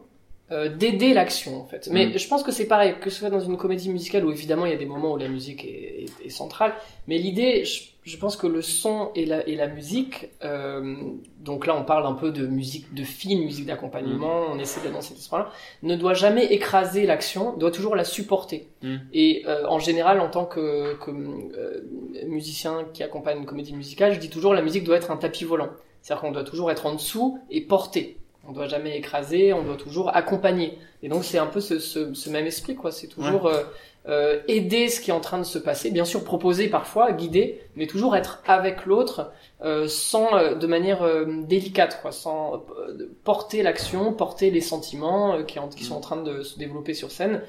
[0.52, 1.88] euh, d'aider l'action en fait.
[1.90, 2.18] Mais mm.
[2.18, 4.70] je pense que c'est pareil, que ce soit dans une comédie musicale où évidemment il
[4.70, 6.72] y a des moments où la musique est, est, est centrale,
[7.08, 10.94] mais l'idée, je, je, pense que le son et la, et la musique, euh,
[11.40, 14.52] donc là on parle un peu de musique de film, musique d'accompagnement, mm.
[14.52, 15.50] on essaie d'être dans cet esprit-là,
[15.82, 18.68] ne doit jamais écraser l'action, doit toujours la supporter.
[18.82, 18.96] Mm.
[19.12, 21.80] Et euh, en général, en tant que, que euh,
[22.28, 25.44] musicien qui accompagne une comédie musicale, je dis toujours la musique doit être un tapis
[25.44, 25.70] volant.
[26.02, 28.16] C'est-à-dire qu'on doit toujours être en dessous et porter.
[28.48, 30.78] On doit jamais écraser, on doit toujours accompagner.
[31.02, 32.92] Et donc c'est un peu ce, ce, ce, même esprit, quoi.
[32.92, 33.54] C'est toujours ouais.
[33.54, 33.62] euh,
[34.08, 37.60] euh, aider ce qui est en train de se passer, bien sûr proposer parfois, guider,
[37.74, 39.32] mais toujours être avec l'autre,
[39.62, 45.42] euh, sans euh, de manière euh, délicate, quoi, sans euh, porter l'action, porter les sentiments
[45.42, 47.42] qui, en, qui, sont en train de se développer sur scène,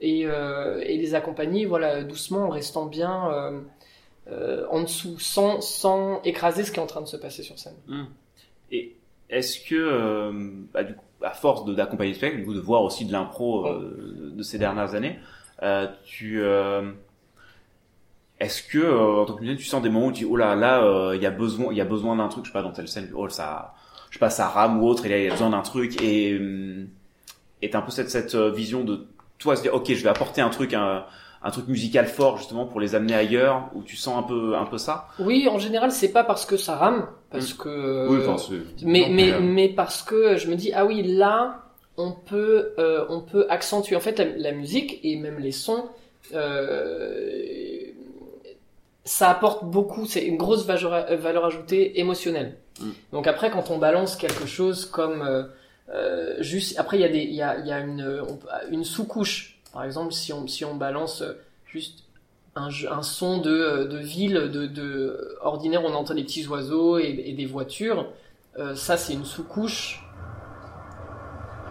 [0.00, 3.62] et, et les accompagner, voilà, doucement, en restant bien
[4.28, 7.76] en dessous, sans sans écraser ce qui est en train de se passer sur scène.
[7.86, 8.04] Mmh.
[8.72, 8.96] Et
[9.32, 10.32] est-ce que, euh,
[10.72, 13.66] bah, du coup, à force d'accompagner le spectacle, du coup, de voir aussi de l'impro
[13.66, 15.18] euh, de ces dernières années,
[15.62, 16.42] euh, tu,
[18.38, 20.54] est-ce que, en tant que musicien, tu sens des moments où tu dis, oh là,
[20.54, 22.72] là, il y a besoin, il y a besoin d'un truc, je sais pas, dans
[22.72, 23.74] telle scène, oh, ça,
[24.10, 26.00] je sais pas, ça rame ou autre, et là, il y a besoin d'un truc,
[26.02, 26.38] et,
[27.62, 29.06] et t'as un peu cette, cette vision de
[29.38, 31.04] toi, se dire, ok, je vais apporter un truc, un,
[31.44, 34.64] un truc musical fort justement pour les amener ailleurs où tu sens un peu un
[34.64, 35.08] peu ça?
[35.18, 38.36] Oui en général c'est pas parce que ça rame parce que oui, enfin,
[38.82, 41.62] mais mais mais parce que je me dis ah oui là
[41.96, 45.84] on peut euh, on peut accentuer en fait la, la, musique et même les sons
[46.34, 47.90] euh,
[49.04, 52.56] ça apporte beaucoup c'est une grosse valeur, valeur ajoutée émotionnelle.
[52.80, 52.90] Mmh.
[53.12, 55.44] donc après quand on balance quelque chose comme euh,
[55.90, 58.24] euh juste après il y a des il y a y a une
[58.70, 59.58] une sous-couche.
[59.72, 61.24] Par exemple, si on, si on balance
[61.66, 62.04] juste
[62.54, 67.24] un, un son de, de ville, de, de, ordinaire, on entend des petits oiseaux et,
[67.26, 68.06] et des voitures.
[68.58, 70.04] Euh, ça, c'est une sous-couche.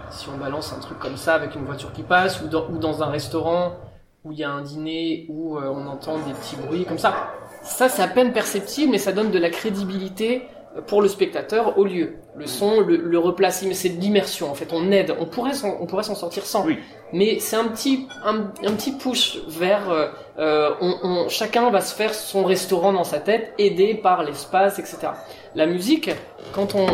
[0.09, 2.77] Si on balance un truc comme ça avec une voiture qui passe, ou dans, ou
[2.77, 3.73] dans un restaurant
[4.23, 7.31] où il y a un dîner où euh, on entend des petits bruits comme ça,
[7.63, 10.47] ça, c'est à peine perceptible, mais ça donne de la crédibilité
[10.87, 12.13] pour le spectateur au lieu.
[12.35, 14.69] Le son le, le replace, c'est de l'immersion en fait.
[14.71, 16.65] On aide, on pourrait on pourrait s'en sortir sans.
[16.65, 16.79] Oui.
[17.13, 20.07] Mais c'est un petit un, un, petit push vers euh,
[20.39, 24.79] euh, on, on, chacun va se faire son restaurant dans sa tête, aidé par l'espace,
[24.79, 25.09] etc.
[25.55, 26.09] La musique,
[26.53, 26.87] quand on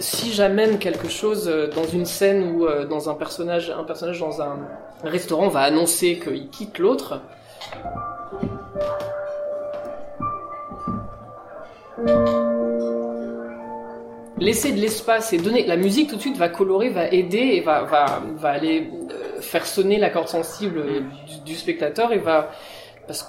[0.00, 4.42] si j'amène quelque chose dans une scène ou euh, dans un personnage un personnage dans
[4.42, 4.58] un
[5.04, 7.20] restaurant va annoncer qu'il quitte l'autre.
[14.38, 17.60] Laisser de l'espace et donner la musique tout de suite va colorer, va aider et
[17.60, 22.18] va va va aller euh, faire sonner la corde sensible euh, du, du, spectateur et
[22.18, 22.50] va
[23.06, 23.28] parce que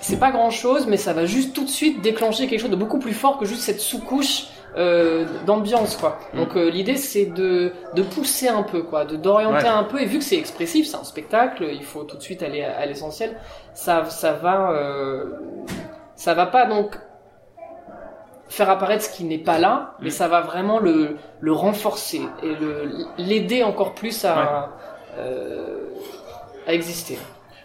[0.00, 2.76] c'est pas grand chose mais ça va juste tout de suite déclencher quelque chose de
[2.76, 4.46] beaucoup plus fort que juste cette sous-couche
[4.76, 6.18] euh, d'ambiance quoi.
[6.32, 9.68] Donc euh, l'idée c'est de de pousser un peu quoi, de d'orienter ouais.
[9.68, 12.42] un peu et vu que c'est expressif, c'est un spectacle, il faut tout de suite
[12.44, 13.36] aller à, à l'essentiel.
[13.74, 15.24] Ça ça va euh,
[16.20, 16.98] ça va pas donc
[18.50, 22.56] faire apparaître ce qui n'est pas là, mais ça va vraiment le, le renforcer et
[23.16, 24.44] l'aider encore plus à, ouais.
[25.16, 25.78] euh,
[26.66, 27.18] à exister.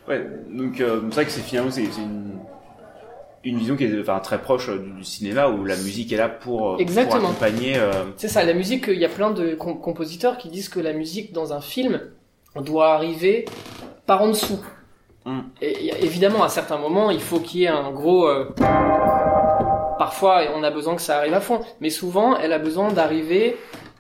[0.07, 2.39] Ouais, donc euh, c'est vrai que c'est finalement c'est une,
[3.43, 6.29] une vision qui est enfin, très proche du, du, cinéma où la musique est là
[6.29, 7.19] pour, Exactement.
[7.19, 7.75] pour accompagner.
[7.75, 7.91] Euh...
[8.15, 10.93] C'est ça, la musique, il y a plein de comp compositeurs qui disent que la
[10.93, 11.99] musique dans un film
[12.55, 13.43] doit arriver
[14.05, 14.61] par en dessous.
[15.25, 15.39] Mm.
[15.61, 18.27] Et, évidemment, à certains moments, il faut qu'il y ait un gros.
[18.27, 18.45] Euh,
[19.97, 23.57] parfois, on a besoin que ça arrive à fond, mais souvent, elle a besoin d'arriver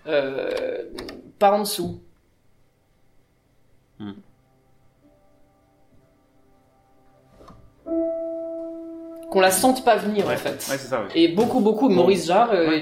[0.07, 0.83] euh,
[1.39, 1.99] par en dessous.
[3.99, 4.11] Mm.
[9.31, 10.35] Qu'on la sente pas venir ouais.
[10.35, 10.65] en fait.
[10.69, 11.07] Ouais, ça, ouais.
[11.15, 12.79] Et beaucoup, beaucoup, Maurice Jarre, euh,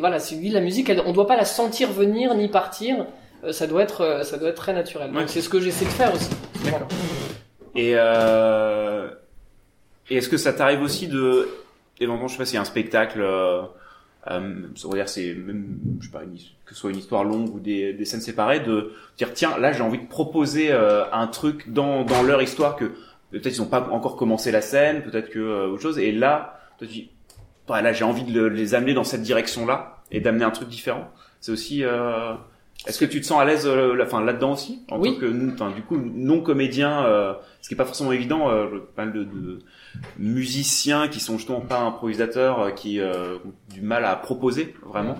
[0.00, 3.06] voilà, c'est lui la musique, elle, on doit pas la sentir venir ni partir.
[3.44, 5.12] Euh, ça doit être, euh, ça doit être très naturel.
[5.12, 6.30] Donc c'est ce que j'essaie de faire aussi.
[6.64, 6.88] D'accord.
[7.74, 9.08] Et, euh,
[10.10, 11.48] et est-ce que ça t'arrive aussi de,
[12.00, 13.62] éventuellement, je sais pas a un spectacle, euh,
[14.30, 14.40] euh,
[14.96, 17.92] dire c'est même je sais pas une, que ce soit une histoire longue ou des,
[17.92, 22.04] des scènes séparées de dire tiens là j'ai envie de proposer euh, un truc dans
[22.04, 22.86] dans leur histoire que
[23.32, 26.58] peut-être ils n'ont pas encore commencé la scène peut-être que euh, autre chose et là
[26.78, 27.10] tu dis
[27.68, 30.50] bah, là j'ai envie de le- les amener dans cette direction là et d'amener un
[30.50, 31.10] truc différent
[31.42, 32.32] c'est aussi euh,
[32.86, 35.18] est-ce que tu te sens à l'aise euh, enfin là-dedans aussi en Oui.
[35.58, 37.34] tant que du coup non comédien euh,
[37.64, 39.58] ce qui est pas forcément évident euh, je parle de, de
[40.18, 45.16] musiciens qui sont justement pas improvisateurs euh, qui euh, ont du mal à proposer vraiment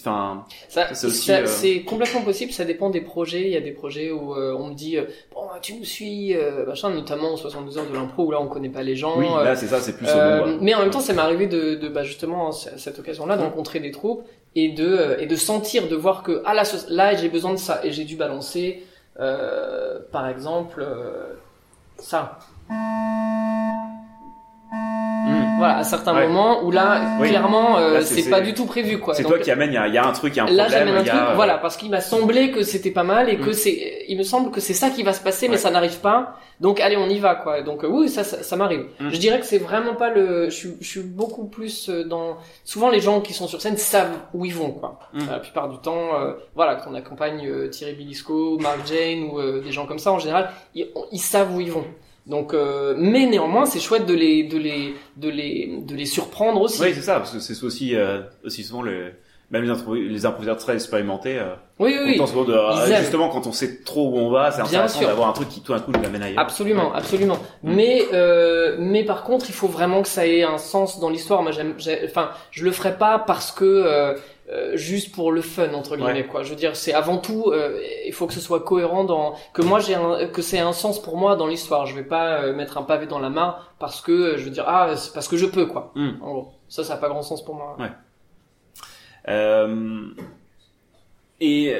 [0.00, 1.08] enfin Ça, Ça,
[1.46, 3.42] c'est euh, complètement possible, ça dépend des projets.
[3.42, 6.34] Il y a des projets où euh, on me dit, euh, bon, tu nous suis,
[6.66, 9.18] machin, notamment 72 heures de l'impro où là on connaît pas les gens.
[9.18, 11.46] oui là c'est ça c'est plus au bon, mais en même temps, ça m'est arrivé
[11.46, 15.36] de, de bah, justement à cette occasion-là de rencontrer des troupes et de et de
[15.36, 18.82] sentir, de voir que ah là, j'ai besoin de ça et j'ai dû balancer,
[19.16, 20.84] par exemple,
[21.98, 22.38] euh, ça.
[22.68, 23.08] Hmm.
[25.58, 26.26] Voilà, à certains Ouais.
[26.26, 27.28] moments où là, Oui.
[27.28, 29.14] clairement, euh, Là, c'est- pas du tout prévu quoi.
[29.14, 30.44] c'est toi qui amène il y a, il y a un truc il y a
[30.44, 32.90] un Là, problème j'amène un a, truc, euh, voilà, parce qu'il m'a semblé que c'était
[32.90, 33.52] pas mal et que Mm.
[33.54, 35.58] c'est, il me semble que c'est ça qui va se passer, mais Ouais.
[35.58, 36.36] ça n'arrive pas.
[36.60, 37.62] Donc, allez, on y va, quoi.
[37.62, 38.86] Donc, euh, oui, ça, ça, ça m'arrive.
[38.98, 39.10] Mm.
[39.10, 42.36] Je dirais que c'est vraiment pas le, je suis, je suis beaucoup plus euh, dans,
[42.64, 44.98] souvent les gens qui sont sur scène savent où ils vont, quoi.
[45.12, 45.18] Mm.
[45.30, 49.38] La plupart du temps, euh, voilà, quand on accompagne euh, Thierry Bilisco, Mark Jane ou
[49.38, 51.84] euh, des gens comme ça, en général, ils, ils savent où ils vont.
[52.28, 56.60] Donc, euh, mais néanmoins, c'est chouette de les, de les, de les, de les surprendre
[56.60, 56.80] aussi.
[56.82, 59.12] oui c'est ça parce que c'est aussi euh, aussi souvent le
[59.50, 62.20] même les, improvis- les improvisateurs très expérimentés euh, oui, oui.
[62.20, 62.44] oui.
[62.46, 65.48] de euh, justement quand on sait trop où on va c'est intéressant d'avoir un truc
[65.48, 66.96] qui tout d'un coup nous amène ailleurs Absolument, Ouais.
[66.98, 67.38] absolument.
[67.62, 67.74] Mm.
[67.74, 71.42] Mais euh, mais par contre, il faut vraiment que ça ait un sens dans l'histoire.
[71.42, 73.64] Moi, j'aime, j'ai- enfin, je le ferai pas parce que
[74.50, 76.26] euh, juste pour le fun entre guillemets Ouais.
[76.26, 76.42] quoi.
[76.42, 79.60] Je veux dire, c'est avant tout, euh, il faut que ce soit cohérent dans que
[79.62, 81.84] moi j'ai un, que c'est un sens pour moi dans l'histoire.
[81.86, 84.50] Je vais pas euh, mettre un pavé dans la mare parce que euh, je veux
[84.50, 85.92] dire ah c'est parce que je peux quoi.
[85.94, 86.22] Mm.
[86.22, 87.76] En gros, ça ça a pas grand sens pour moi.
[87.78, 87.90] Ouais.
[89.28, 90.06] Euh,
[91.40, 91.74] et,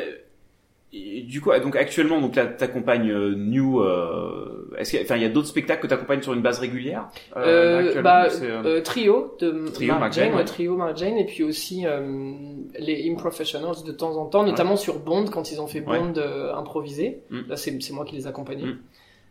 [0.93, 3.81] et du coup, donc actuellement, donc là, t'accompagnes euh, New.
[3.81, 6.41] Euh, est-ce qu'il y a, enfin, il y a d'autres spectacles que t'accompagnes sur une
[6.41, 10.39] base régulière Euh, actuellement, bah, euh, Euh, trio de Trio, Mark Mark Jane, Jane, ouais,
[10.39, 10.45] ouais.
[10.45, 12.33] trio Mark Jane et puis aussi euh,
[12.79, 15.99] les Improfessionals de temps en temps, notamment sur Bond quand ils ont fait Ouais.
[15.99, 17.21] Bond euh, improvisé.
[17.31, 17.39] Mm.
[17.49, 18.65] Là c'est c'est moi qui les accompagnais.
[18.67, 18.79] Mm.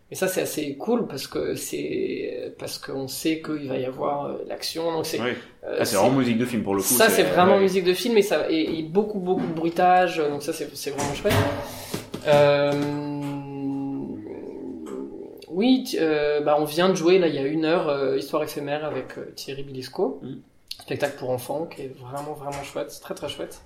[0.09, 4.25] Et ça c'est assez cool parce que c'est parce qu'on sait qu'il va y avoir
[4.25, 5.33] euh, l'action donc c'est euh,
[5.79, 6.87] Ah, c'est vraiment musique de film pour le coup.
[6.87, 7.61] ça c'est vraiment ouais.
[7.61, 10.91] musique de film et ça et, et beaucoup beaucoup de bruitage donc ça c'est c'est
[10.91, 11.33] vraiment chouette.
[12.25, 12.71] Euh,
[15.49, 15.97] oui,
[16.45, 19.63] bah on vient de jouer là il y a une heure Histoire éphémère avec Thierry
[19.63, 20.35] Bilisco, Mm.
[20.81, 23.61] spectacle pour enfants qui est vraiment vraiment chouette, très très chouette.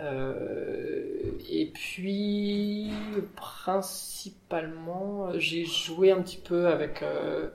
[0.00, 1.04] Euh,
[1.50, 2.90] et puis
[3.36, 7.48] principalement j'ai joué un petit peu avec euh,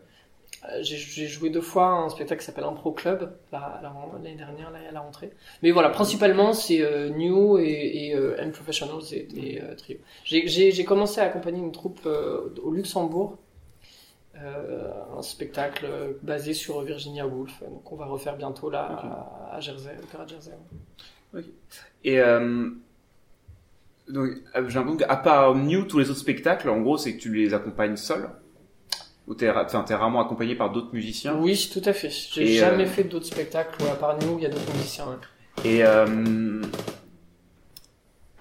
[0.82, 4.80] j'ai joué deux fois un spectacle qui s'appelle Impro Club la- la- l'année dernière là,
[4.88, 5.32] à la rentrée.
[5.62, 8.16] Mais voilà, principalement c'est euh, New et, et
[8.52, 9.98] Professionals et, et Trio.
[10.26, 10.48] J'ai-
[10.86, 13.38] commencé à accompagner une troupe au Luxembourg,
[15.18, 15.86] un spectacle
[16.24, 17.62] basé sur Virginia Woolf.
[17.64, 19.00] Donc on va refaire bientôt là Ok.
[19.52, 20.02] à, à Jersey, à
[20.50, 20.62] de
[22.04, 22.70] Et euh,
[24.10, 27.22] donc, euh, j'ai l'impression qu'à part New, tous les autres spectacles, en gros, c'est que
[27.22, 28.30] tu les accompagnes seul
[29.28, 31.36] Ou t'es, rarement accompagné par d'autres musiciens?
[31.40, 32.10] Oui, tout à fait.
[32.10, 34.74] J'ai Et, jamais euh, fait d'autres spectacles où à part New, il y a d'autres
[34.76, 35.06] musiciens.
[35.08, 35.70] ouais.
[35.70, 36.62] Et, euh,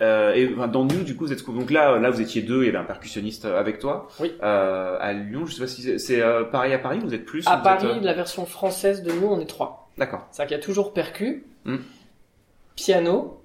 [0.00, 2.62] euh, et enfin, dans New, du coup, vous êtes donc là, là, vous étiez deux,
[2.62, 4.09] il y avait un percussionniste avec toi.
[4.18, 4.33] Oui.
[4.42, 7.24] Euh, à Lyon, je sais pas si c'est, c'est, euh, pareil à Paris, vous êtes
[7.24, 9.90] plus À êtes, Paris, euh, la version française de New, on est trois.
[9.98, 10.26] D'accord.
[10.33, 11.76] C'est-à-dire qu'il y a toujours percu, Hmm.
[12.76, 13.40] Piano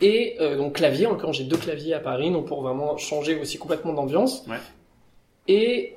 [0.00, 1.06] et euh, donc clavier.
[1.06, 4.44] Encore, j'ai deux claviers à Paris, donc pour vraiment changer aussi complètement d'ambiance.
[4.48, 4.58] Ouais.
[5.48, 5.96] Et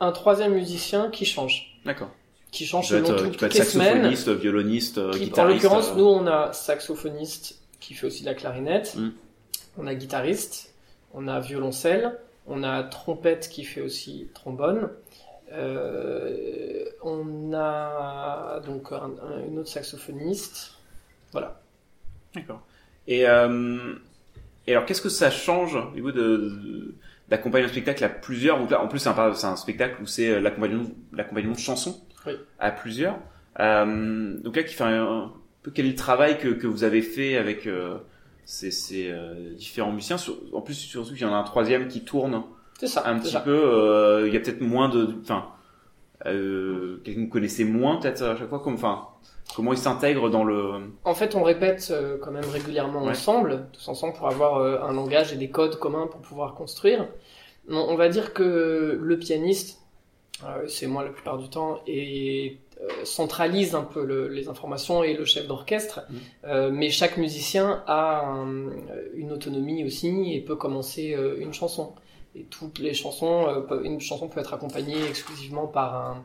[0.00, 2.10] un troisième musicien qui change, D'accord.
[2.50, 3.88] qui change selon être, tout- tu peux toutes être les semaines.
[4.04, 5.62] saxophoniste, violoniste, euh, Qui- en guitariste.
[5.62, 9.10] l'occurrence, euh, nous, on a saxophoniste qui fait aussi de la clarinette, Hmm.
[9.78, 10.72] on a guitariste,
[11.14, 14.90] on a violoncelle, on a trompette qui fait aussi trombone,
[15.52, 20.72] euh, on a donc un- un- une autre saxophoniste.
[21.32, 21.60] Voilà.
[22.34, 22.62] D'accord.
[23.06, 23.94] Et, euh,
[24.66, 26.94] et alors, qu'est-ce que ça change au niveau de, de-
[27.28, 28.58] d'accompagner un spectacle à plusieurs?
[28.58, 31.58] Donc là, en plus, c'est un, c'est un spectacle où c'est euh, l'accompagnement, l'accompagnement de
[31.58, 32.34] chansons Oui.
[32.58, 33.18] à plusieurs.
[33.60, 37.02] Euh, donc là, qui fait un, peu quel est le travail que, que vous avez
[37.02, 37.98] fait avec euh,
[38.44, 40.16] ces, ces euh, différents musiciens?
[40.18, 42.42] Sur- En plus, surtout qu'il y en a un troisième qui tourne
[42.78, 43.02] C'est ça.
[43.06, 43.40] un c'est petit ça.
[43.40, 43.50] peu.
[43.52, 45.48] euh, il y a peut-être moins de, enfin,
[46.26, 48.60] euh, quelqu'un que vous connaissez moins peut-être à chaque fois.
[48.60, 49.08] Comme, enfin,
[49.56, 53.10] comment il s'intègre dans le En fait, on répète euh, quand même régulièrement Ouais.
[53.10, 57.08] ensemble, tous ensemble, pour avoir euh, un langage et des codes communs pour pouvoir construire.
[57.68, 59.80] On, va dire que le pianiste,
[60.44, 62.58] euh, c'est moi la plupart du temps, et
[63.04, 66.14] centralise un peu le, les informations et le chef d'orchestre, Mm.
[66.46, 68.70] euh, mais chaque musicien a un-
[69.14, 71.94] une autonomie aussi et peut commencer euh, une chanson.
[72.34, 76.22] Et toutes les chansons, euh, une chanson peut être accompagnée exclusivement par un,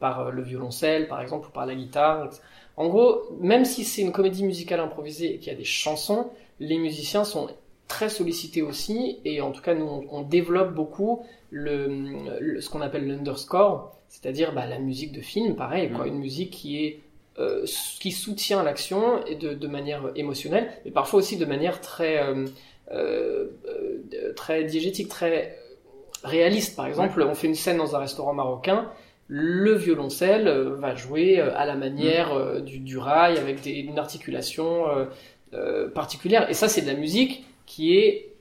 [0.00, 2.26] par le violoncelle, par exemple, ou par la guitare.
[2.26, 2.42] etc.
[2.76, 6.28] En gros, même si c'est une comédie musicale improvisée et qu'il y a des chansons,
[6.60, 7.48] les musiciens sont
[7.88, 11.86] très sollicités aussi, et en tout cas, nous, on, on développe beaucoup le,
[12.40, 16.08] le- ce qu'on appelle l'underscore, c'est-à-dire bah, la musique de film, pareil, quoi, Mm.
[16.08, 17.00] une musique qui est
[17.38, 17.66] euh,
[18.00, 22.46] qui soutient l'action et de, de manière émotionnelle, mais parfois aussi de manière très euh,
[22.92, 25.58] euh, euh, très diégétique, très
[26.22, 26.76] réaliste.
[26.76, 28.88] Par exemple, on fait une scène dans un restaurant marocain,
[29.28, 33.72] le violoncelle euh, va jouer euh, à la manière euh, du, du rail avec des,
[33.72, 34.84] une articulation
[35.94, 36.50] particulière.
[36.50, 38.32] Et ça, c'est de la musique qui est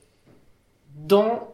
[0.96, 1.54] dans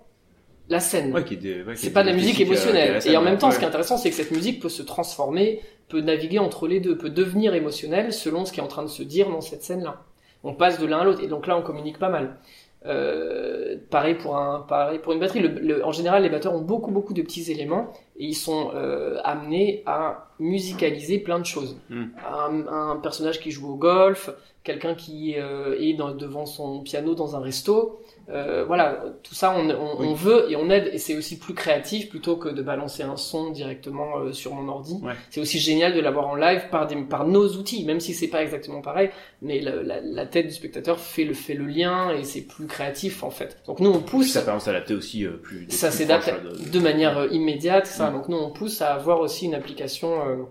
[0.70, 1.14] la scène.
[1.14, 3.02] Ouais, ouais, C'est est pas de la musique émotionnelle.
[3.06, 3.54] Et en même temps, ouais.
[3.54, 5.60] ce qui est intéressant, c'est que cette musique peut se transformer,
[5.90, 8.88] peut naviguer entre les deux, peut devenir émotionnelle selon ce qui est en train de
[8.88, 10.02] se dire dans cette scène-là.
[10.46, 12.38] On passe de l'un à l'autre, et donc là, on communique pas mal.
[12.86, 15.42] Euh, pareil pour un, pareil pour une batterie.
[15.42, 18.72] Le- le- en général, les batteurs ont beaucoup, beaucoup de petits éléments et ils sont
[18.74, 21.78] euh, amenés à musicaliser plein de choses.
[21.90, 22.04] Mm.
[22.34, 24.30] Un, un personnage qui joue au golf,
[24.64, 28.00] quelqu'un qui euh, est dans- devant son piano dans un resto.
[28.32, 30.08] Euh, voilà, tout ça, on, on, Oui.
[30.08, 33.18] on veut et on aide, et c'est aussi plus créatif plutôt que de balancer un
[33.18, 35.00] son directement euh, sur mon ordi.
[35.02, 35.14] Ouais.
[35.32, 38.28] C'est aussi génial de l'avoir en live par, des, par nos outils, même si c'est
[38.28, 39.10] pas exactement pareil,
[39.42, 42.68] mais la, la, la tête du spectateur fait le, fait le lien et c'est plus
[42.68, 43.64] créatif en fait.
[43.66, 45.66] Donc nous on Puis pousse, ça permet de s'adapter aussi euh, plus.
[45.70, 48.12] ça s'adapte proche, de- de manière euh, immédiate, ça.
[48.12, 48.14] Mm.
[48.14, 50.44] Donc nous on pousse à avoir aussi une application euh,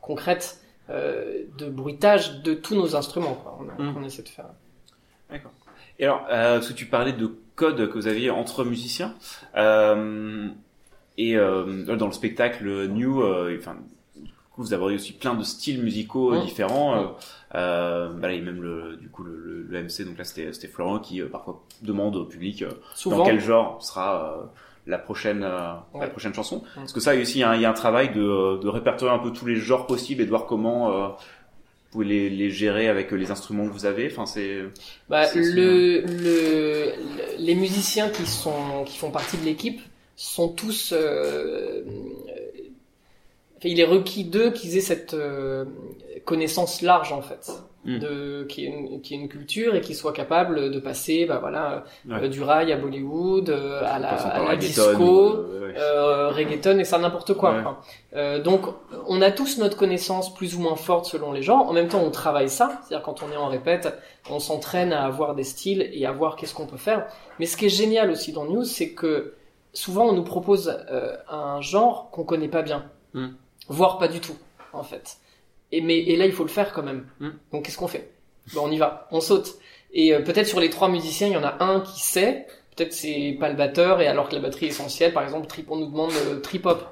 [0.00, 0.58] concrète
[0.90, 3.34] euh, de bruitage de tous nos instruments.
[3.34, 3.56] Quoi.
[3.78, 3.96] On, Mm.
[3.98, 4.46] on essaie de faire.
[5.30, 5.52] D'accord.
[6.00, 9.14] Et alors, euh, parce que tu parlais de code que vous aviez entre musiciens,
[9.56, 10.48] euh,
[11.18, 13.76] et euh, dans le spectacle New, euh, enfin,
[14.56, 16.44] vous avez aussi plein de styles musicaux euh, Mm.
[16.44, 16.94] différents.
[16.94, 16.98] Mm.
[16.98, 17.06] Euh,
[17.56, 20.16] euh, bah là, il y a même le, du coup, le, le- le MC, donc
[20.18, 23.82] là, c'était c'était Florent qui euh, parfois demande au public euh, Souvent, dans quel genre
[23.84, 24.44] sera euh,
[24.86, 26.58] la prochaine euh, la prochaine chanson.
[26.58, 26.62] Mm.
[26.76, 27.74] Parce que ça, il y a aussi il y a un, il y a un
[27.74, 31.08] travail de, de répertorier un peu tous les genres possibles et de voir comment euh,
[31.90, 34.10] pouvez les, les gérer avec les instruments que vous avez.
[34.10, 34.62] Enfin, c'est
[35.08, 36.94] Bah, le, le,
[37.38, 39.80] les musiciens qui sont qui font partie de l'équipe
[40.16, 40.92] sont tous.
[40.92, 42.19] euh, euh,
[43.68, 45.64] il est requis d'eux qu'ils aient cette euh,
[46.24, 47.50] connaissance large en fait,
[47.86, 47.98] Mm.
[47.98, 51.38] de qui est une, qui est une culture et qui soit capable de passer, bah
[51.40, 52.24] voilà, Ouais.
[52.24, 54.58] euh, du rail à Bollywood, euh, à la, à la reggaeton,
[54.90, 55.34] disco.
[55.38, 56.34] euh, ouais.
[56.34, 57.78] reggaeton et ça n'importe quoi.
[58.12, 58.40] Ouais.
[58.40, 58.66] donc
[59.06, 61.70] on a tous notre connaissance plus ou moins forte selon les genres.
[61.70, 63.88] En même temps on travaille ça, c'est-à-dire quand on est en répète,
[64.28, 67.06] on s'entraîne à avoir des styles et à voir qu'est-ce qu'on peut faire.
[67.38, 69.32] Mais ce qui est génial aussi dans News, c'est que
[69.72, 70.76] souvent on nous propose
[71.30, 72.84] un genre qu'on connaît pas bien,
[73.14, 73.28] Mm.
[73.70, 74.36] Voire pas du tout
[74.74, 75.16] en fait.
[75.72, 77.06] Et mais et là il faut le faire quand même.
[77.20, 77.30] Mm.
[77.52, 78.10] Donc qu'est-ce qu'on fait?
[78.54, 79.54] Ben on y va, on saute.
[79.92, 82.46] Et euh, peut-être sur les trois musiciens, il y en a un qui sait,
[82.76, 85.70] peut-être c'est pas le batteur, et alors que la batterie est essentielle, par exemple, trip,
[85.70, 86.84] on nous demande euh, trip-hop.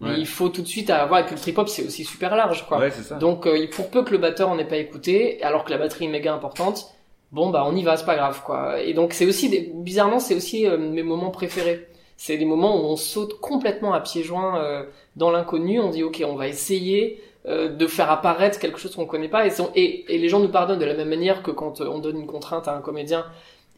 [0.00, 0.14] Mais Ouais.
[0.18, 2.78] il faut tout de suite avoir, et puis le trip-hop c'est aussi super large, quoi.
[2.78, 3.16] Ouais, ça.
[3.16, 6.06] Donc euh, pour peu que le batteur en ait pas écouté, alors que la batterie
[6.06, 6.86] est méga importante,
[7.32, 8.80] bon bah on y va, c'est pas grave, quoi.
[8.80, 9.70] Et donc c'est aussi, des...
[9.74, 11.86] bizarrement, c'est aussi euh, mes moments préférés.
[12.22, 14.84] C'est des moments où on saute complètement à pieds joints euh,
[15.16, 19.06] dans l'inconnu, on dit ok, on va essayer euh, de faire apparaître quelque chose qu'on
[19.06, 21.50] connaît pas, et, c'est- et, et les gens nous pardonnent de la même manière que
[21.50, 23.24] quand euh, on donne une contrainte à un comédien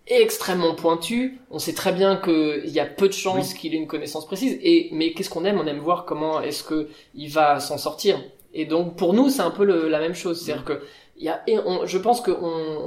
[0.09, 3.87] extrêmement pointu, on sait très bien qu'il y a peu de chances qu'il ait une
[3.87, 5.61] connaissance précise, et mais qu'est-ce qu'on aime?
[5.61, 8.21] On aime voir comment est-ce que il va s'en sortir.
[8.55, 10.81] Et donc pour nous, c'est un peu le- la même chose, c'est-à-dire que
[11.17, 12.33] il y a, et on- je pense qu'on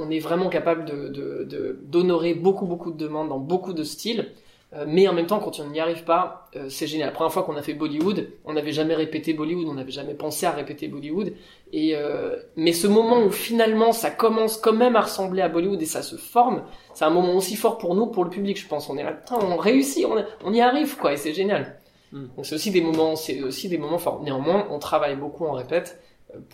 [0.02, 3.84] on est vraiment capable de de- de- d'honorer beaucoup beaucoup de demandes dans beaucoup de
[3.84, 4.32] styles.
[4.72, 7.08] Euh, mais en même temps, quand on n'y arrive pas, euh, c'est génial.
[7.08, 10.14] La première fois qu'on a fait Bollywood, on n'avait jamais répété Bollywood, on n'avait jamais
[10.14, 11.34] pensé à répéter Bollywood.
[11.72, 15.80] Et euh, mais ce moment où finalement ça commence quand même à ressembler à Bollywood
[15.80, 16.64] et ça se forme,
[16.94, 18.90] c'est un moment aussi fort pour nous, pour le public, je pense.
[18.90, 21.80] On est là, putain, on réussit, on, on y arrive, quoi, et c'est génial.
[22.10, 22.24] Mm.
[22.36, 24.20] Donc c'est aussi des moments, c'est aussi des moments forts.
[24.24, 26.02] Néanmoins, on travaille beaucoup en répète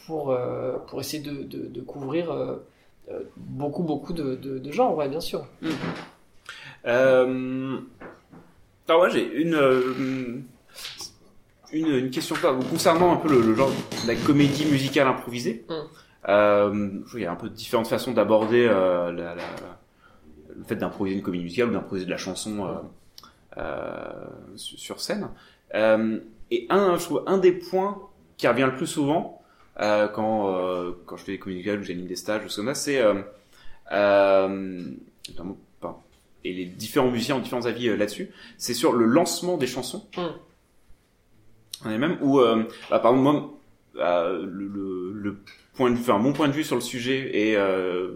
[0.06, 2.56] pour euh, pour essayer de, de, de couvrir euh,
[3.36, 5.46] beaucoup beaucoup de, de, de genres, ouais, bien sûr.
[6.86, 7.78] Euh...
[8.88, 9.94] Alors ouais, j'ai une, euh,
[11.72, 12.36] une une question
[12.70, 15.64] concernant un peu le, le genre de la comédie musicale improvisée.
[15.68, 15.72] Mm.
[16.28, 19.78] Euh, qu'il y a un peu différentes façons d'aborder euh, la, la-
[20.56, 22.74] le fait d'improviser une comédie musicale ou d'improviser de la chanson euh,
[23.56, 24.12] euh,
[24.56, 25.28] sur scène.
[25.74, 27.98] Et un, je trouve un des points
[28.36, 29.42] qui revient le plus souvent
[29.78, 30.54] quand
[31.06, 34.84] quand je fais des comédies musicales ou j'anime des stages ou ce c'est euh,
[36.44, 40.06] et les différents musiciens ont différents avis euh, là-dessus, c'est sur le lancement des chansons.
[40.16, 40.22] Mm.
[41.84, 43.54] On est même où, euh, bah, par exemple, moi,
[43.94, 45.36] le, le, le,
[45.74, 48.10] point de vue, enfin mon point de vue sur le sujet et euh,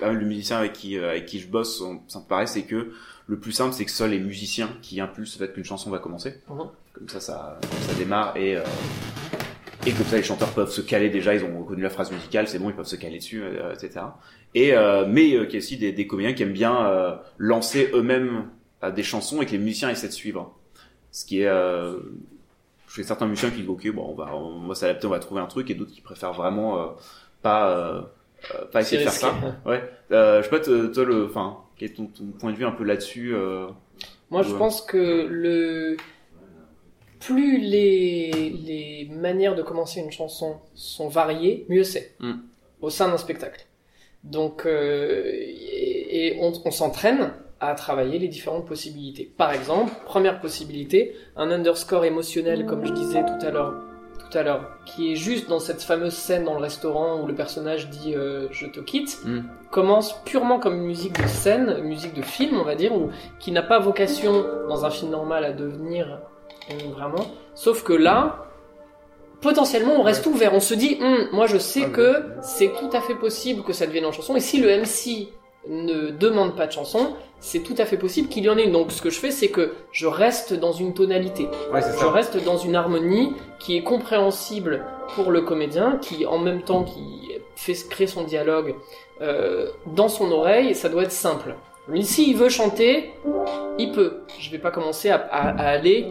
[0.00, 2.92] le musicien avec qui avec qui je bosse, ça me paraît, c'est que
[3.26, 5.98] le plus simple, c'est que seuls les musiciens qui impulsent le fait qu'une chanson va
[5.98, 6.40] commencer.
[6.48, 6.68] Mhm.
[6.92, 8.64] Comme ça, ça, ça démarre et euh,
[9.86, 11.34] et comme ça, les chanteurs peuvent se caler déjà.
[11.34, 14.00] Ils ont reconnu la phrase musicale, c'est bon, ils peuvent se caler dessus, euh, etc.
[14.54, 17.16] Et euh, mais euh, qu'il y a aussi des, des comédiens qui aiment bien euh,
[17.38, 18.48] lancer eux-mêmes
[18.94, 20.58] des chansons et que les musiciens essaient de suivre.
[21.12, 21.50] Ce qui est
[22.86, 25.40] fais certains musiciens qui disent ok bon on va on va s'adapter on va trouver
[25.40, 26.94] un truc et d'autres qui préfèrent vraiment
[27.40, 28.10] pas
[28.70, 29.34] pas essayer de faire ça
[29.64, 32.06] ouais je sais pas toi le enfin quel est ton,
[32.38, 33.66] point de vue un peu là-dessus euh,
[34.30, 35.96] Moi, je pense que le
[37.20, 42.34] plus les, les manières de commencer une chanson sont variées, mieux c'est hmm.
[42.80, 43.66] au sein d'un spectacle.
[44.24, 49.32] Donc, euh, et, on, on s'entraîne à travailler les différentes possibilités.
[49.36, 53.74] Par exemple, première possibilité, un underscore émotionnel, comme je disais tout à l'heure,
[54.34, 57.90] à l'heure, qui est juste dans cette fameuse scène dans le restaurant où le personnage
[57.90, 59.42] dit euh, je te quitte, hmm.
[59.70, 63.10] commence purement comme une musique de scène, une musique de film, on va dire, ou
[63.38, 66.20] qui n'a pas vocation dans un film normal à devenir
[66.94, 67.26] vraiment.
[67.54, 68.46] Sauf que là,
[69.42, 70.54] potentiellement, on reste ouvert.
[70.54, 73.86] On se dit, hum, moi je sais que c'est tout à fait possible que ça
[73.86, 74.36] devienne en chanson.
[74.36, 75.28] Et si le MC
[75.68, 78.72] ne demande pas de chanson, c'est tout à fait possible qu'il y en ait une.
[78.72, 81.48] Donc ce que je fais, c'est que je reste dans une tonalité.
[81.72, 84.84] je reste dans une harmonie qui est compréhensible
[85.14, 88.74] pour le comédien, qui en même temps qui fait créer son dialogue
[89.20, 91.54] euh, dans son oreille, ça doit être simple.
[91.88, 93.12] Lui, s'il veut chanter,
[93.78, 94.20] il peut.
[94.38, 96.08] Je vais pas commencer à aller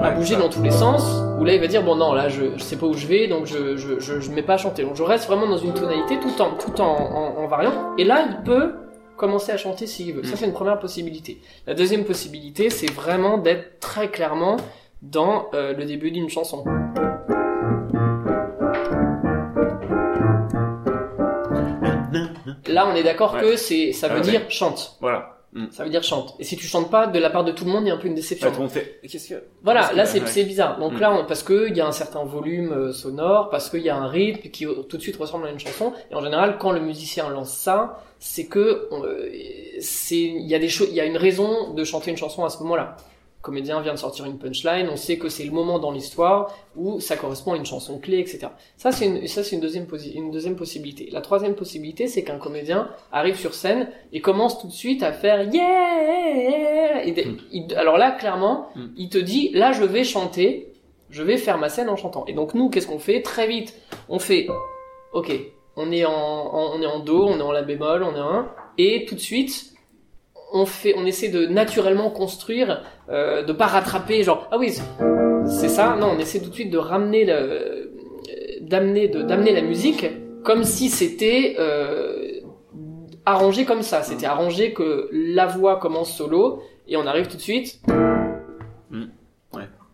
[0.00, 1.02] à bouger dans tous les sens,
[1.38, 3.28] où là il va dire bon non là je, je sais pas où je vais
[3.28, 4.82] donc je, je, je, je mets pas à chanter.
[4.82, 7.94] Donc je reste vraiment dans une tonalité tout en tout en, en, variant.
[7.98, 8.74] Et là il peut
[9.16, 10.24] commencer à chanter s'il veut.
[10.24, 11.40] Ça c'est une première possibilité.
[11.66, 14.56] La deuxième possibilité c'est vraiment d'être très clairement
[15.02, 16.64] dans euh, le début d'une chanson.
[22.66, 24.96] Là on est d'accord que c'est ça veut dire chante.
[25.00, 25.39] Voilà.
[25.52, 25.66] Mm.
[25.70, 26.36] Ça veut dire chante.
[26.38, 27.94] Et si tu chantes pas, de la part de tout le monde, il y a
[27.94, 28.52] un peu une déception.
[29.02, 30.78] Qu'est-ce que Voilà, là c'est c'est bizarre.
[30.78, 31.00] Donc mm.
[31.00, 33.96] là, parce que il y a un certain volume euh, sonore, parce qu'il y a
[33.96, 35.92] un rythme qui tout de suite ressemble à une chanson.
[36.10, 39.28] Et en général, quand le musicien lance ça, c'est que euh,
[39.80, 42.44] c'est il y a des choses, il y a une raison de chanter une chanson
[42.44, 42.96] à ce moment-là
[43.42, 47.00] comédien vient de sortir une punchline, on sait que c'est le moment dans l'histoire où
[47.00, 48.48] ça correspond à une chanson clé, etc.
[48.76, 51.08] Ça, c'est une, ça, c'est une deuxième, une deuxième possibilité.
[51.10, 55.12] La troisième possibilité, c'est qu'un comédien arrive sur scène et commence tout de suite à
[55.12, 57.02] faire yeah!
[57.04, 57.72] Hmm.
[57.76, 58.88] alors là, clairement, hmm.
[58.96, 60.74] il te dit, là, je vais chanter,
[61.08, 62.24] je vais faire ma scène en chantant.
[62.26, 63.22] Et donc, nous, qu'est-ce qu'on fait?
[63.22, 63.74] Très vite,
[64.08, 64.48] on fait,
[65.12, 65.32] ok,
[65.76, 68.46] on est en, on est en do, on est en la bémol, on est en
[68.78, 69.69] et tout de suite,
[70.52, 74.72] on fait, on essaie de naturellement construire, euh, de pas rattraper, genre ah oui,
[75.46, 75.96] c'est ça.
[75.98, 77.92] Non, on essaie tout de suite de ramener le,
[78.62, 80.06] d'amener, de d'amener la musique
[80.42, 82.40] comme si c'était euh,
[83.26, 84.02] arrangé comme ça.
[84.02, 87.80] C'était arrangé que la voix commence solo et on arrive tout de suite.
[88.90, 89.04] Mm.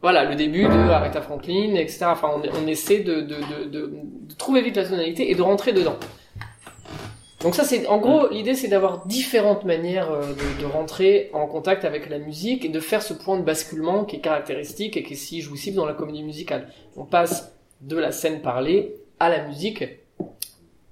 [0.03, 2.05] Voilà, le début de Aretha Franklin, etc.
[2.11, 3.91] Enfin, on, on essaie de, de, de, de,
[4.39, 5.97] trouver vite la tonalité et de rentrer dedans.
[7.41, 11.47] Donc ça, c'est en gros l'idée, c'est d'avoir différentes manières euh, de, de, rentrer en
[11.47, 15.03] contact avec la musique et de faire ce point de basculement qui est caractéristique et
[15.03, 16.69] qui est si jouissif dans la comédie musicale.
[16.97, 19.85] On passe de la scène parlée à la musique,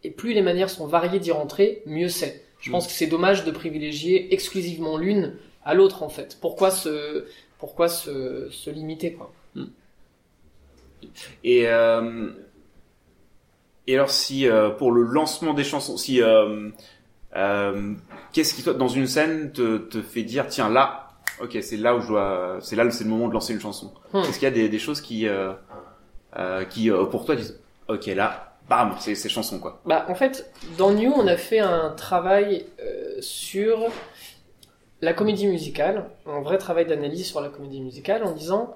[0.03, 2.45] et plus les manières sont variées d'y rentrer, mieux c'est.
[2.61, 2.89] Je pense mm.
[2.89, 5.35] que c'est dommage de privilégier exclusivement l'une
[5.65, 6.39] à l'autre en fait.
[6.41, 7.27] Pourquoi se
[7.59, 9.33] pourquoi se, se limiter quoi?
[9.55, 9.65] Mm.
[11.43, 12.31] Et euh,
[13.87, 16.71] et alors si euh, pour le lancement des chansons, si euh,
[17.37, 17.93] euh,
[18.33, 21.09] qu'est-ce qui toi dans une scène te, te fait dire tiens là,
[21.43, 23.93] ok c'est là où je dois, c'est là c'est le moment de lancer une chanson.
[24.13, 24.21] Hmm.
[24.21, 25.53] Est-ce qu'il y a des, des choses qui euh,
[26.39, 29.81] euh qui pour toi disent ok là bam c'est ces chansons quoi.
[29.85, 32.67] Bah en fait dans New on a fait un travail
[33.21, 33.91] sur
[35.03, 38.75] la comédie musicale, un vrai travail d'analyse sur la comédie musicale en disant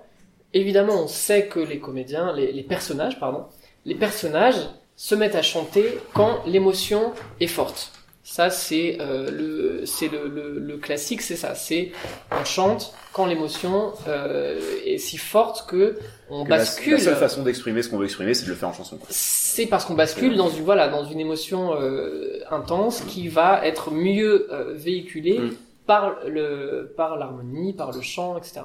[0.53, 3.47] évidemment on sait que les comédiens, les, les personnages pardon,
[3.87, 7.93] les personnages se mettent à chanter quand l'émotion est forte.
[8.25, 11.55] Ça, c'est euh, le, c'est le, le, classique, c'est ça.
[11.55, 11.93] C'est
[12.31, 16.95] on chante quand l'émotion euh, est si forte que on bascule.
[16.95, 18.99] La, seule façon d'exprimer ce qu'on veut exprimer, c'est de le faire en chanson.
[19.09, 23.93] C'est parce qu'on bascule dans une voilà dans une émotion euh, intense qui va être
[23.93, 25.53] mieux euh, véhiculée mm.
[25.87, 28.63] par le par l'harmonie, par le chant, etc.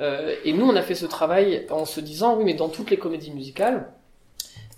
[0.00, 2.90] Euh, et nous, on a fait ce travail en se disant oui, mais dans toutes
[2.90, 3.92] les comédies musicales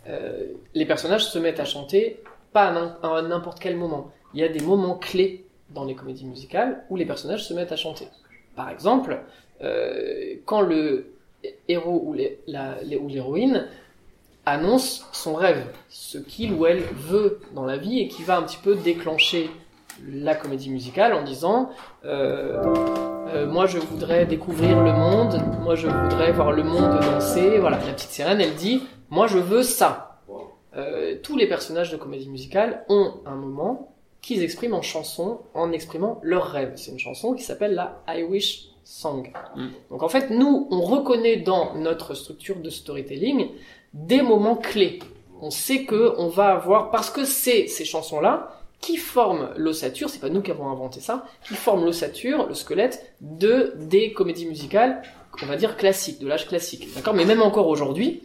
[0.08, 2.22] euh, les personnages se mettent à chanter
[2.52, 2.66] pas
[3.02, 4.10] à n'importe quel moment.
[4.34, 7.72] Il y a des moments clés dans les comédies musicales où les personnages se mettent
[7.72, 8.08] à chanter.
[8.56, 9.20] Par exemple,
[9.62, 11.14] euh, quand le
[11.68, 13.68] héros ou l'héroïne
[14.44, 18.42] annonce son rêve, ce qu'il ou elle veut dans la vie et qui va un
[18.42, 19.50] petit peu déclencher
[20.10, 21.70] la comédie musicale en disant
[22.04, 27.58] euh, moi je voudrais découvrir le monde, moi je voudrais voir le monde danser.
[27.58, 28.82] Voilà, la petite sirène elle dit
[29.12, 30.22] moi je veux ça.
[30.74, 33.92] Euh, tous les personnages de comédie musicale ont un moment
[34.22, 36.72] qu'ils expriment en chanson en exprimant leur rêve.
[36.76, 39.30] C'est une chanson qui s'appelle la I Wish Song.
[39.54, 39.66] Mm.
[39.90, 43.50] Donc en fait nous on reconnaît dans notre structure de storytelling
[43.92, 45.00] des moments clés.
[45.42, 50.08] On sait que on va avoir parce que c'est ces chansons là qui forment l'ossature,
[50.08, 54.46] c'est pas nous qui avons inventé ça, qui forment l'ossature, le squelette de des comédies
[54.46, 55.02] musicales,
[55.42, 56.88] on va dire classiques, de l'âge classique.
[56.94, 57.14] D'accord?
[57.14, 58.22] Mais même encore aujourd'hui,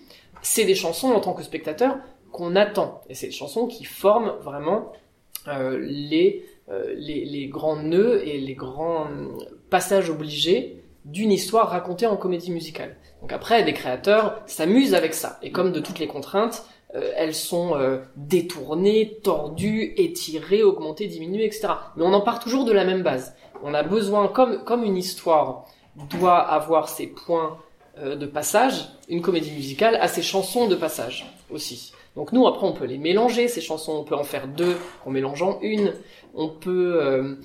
[0.47, 1.97] c'est des chansons en tant que spectateur
[2.31, 3.01] qu'on attend.
[3.09, 4.93] Et c'est des chansons qui forment vraiment
[5.47, 9.07] euh, les, euh, les, les, grands nœuds et les grands
[9.69, 12.97] passages obligés d'une histoire racontée en comédie musicale.
[13.21, 15.37] Donc après, des créateurs s'amusent avec ça.
[15.41, 21.45] Et comme de toutes les contraintes, euh, elles sont euh, détournées, tordues, étirées, augmentées, diminuées,
[21.45, 21.69] etc.
[21.95, 23.35] Mais on en part toujours de la même base.
[23.63, 25.65] On a besoin, comme, comme une histoire
[26.09, 27.66] doit avoir ses points euh,
[28.03, 31.93] de passage, une comédie musicale a ses chansons de passage aussi.
[32.15, 34.75] Donc nous, après, on peut les mélanger, ces chansons, on peut en faire deux
[35.05, 35.93] en mélangeant une,
[36.33, 37.37] on peut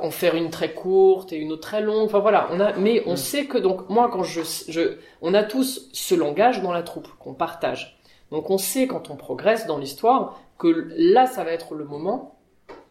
[0.00, 3.02] en faire une très courte et une autre très longue, enfin voilà, on a, mais
[3.06, 3.16] on mm.
[3.16, 7.08] sait que, donc moi, quand je, je, on a tous ce langage dans la troupe
[7.18, 7.98] qu'on partage.
[8.30, 12.38] Donc on sait quand on progresse dans l'histoire que là, ça va être le moment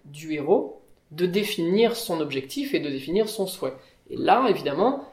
[0.05, 3.73] du héros de définir son objectif et de définir son souhait.
[4.09, 5.03] Et là, évidemment,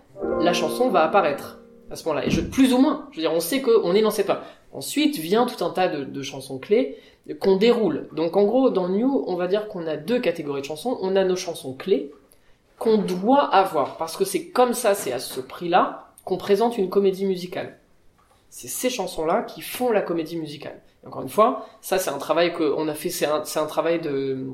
[0.40, 1.60] la chanson va apparaître
[1.90, 2.26] à ce moment-là.
[2.26, 4.40] Et je, plus ou moins, je veux dire, on sait qu'on est dans cette phase.
[4.72, 6.96] Ensuite vient tout un tas de, chansons clés
[7.40, 8.08] qu'on déroule.
[8.12, 10.98] Donc en gros, dans New, on va dire qu'on a deux catégories de chansons.
[11.02, 12.12] On a nos chansons clés
[12.78, 16.88] qu'on doit avoir, parce que c'est comme ça, c'est à ce prix-là qu'on présente une
[16.88, 17.79] comédie musicale
[18.50, 20.80] c'est ces chansons-là qui font la comédie musicale.
[21.06, 24.48] encore une fois, ça c'est un travail qu'on a fait, c'est un, un, travail de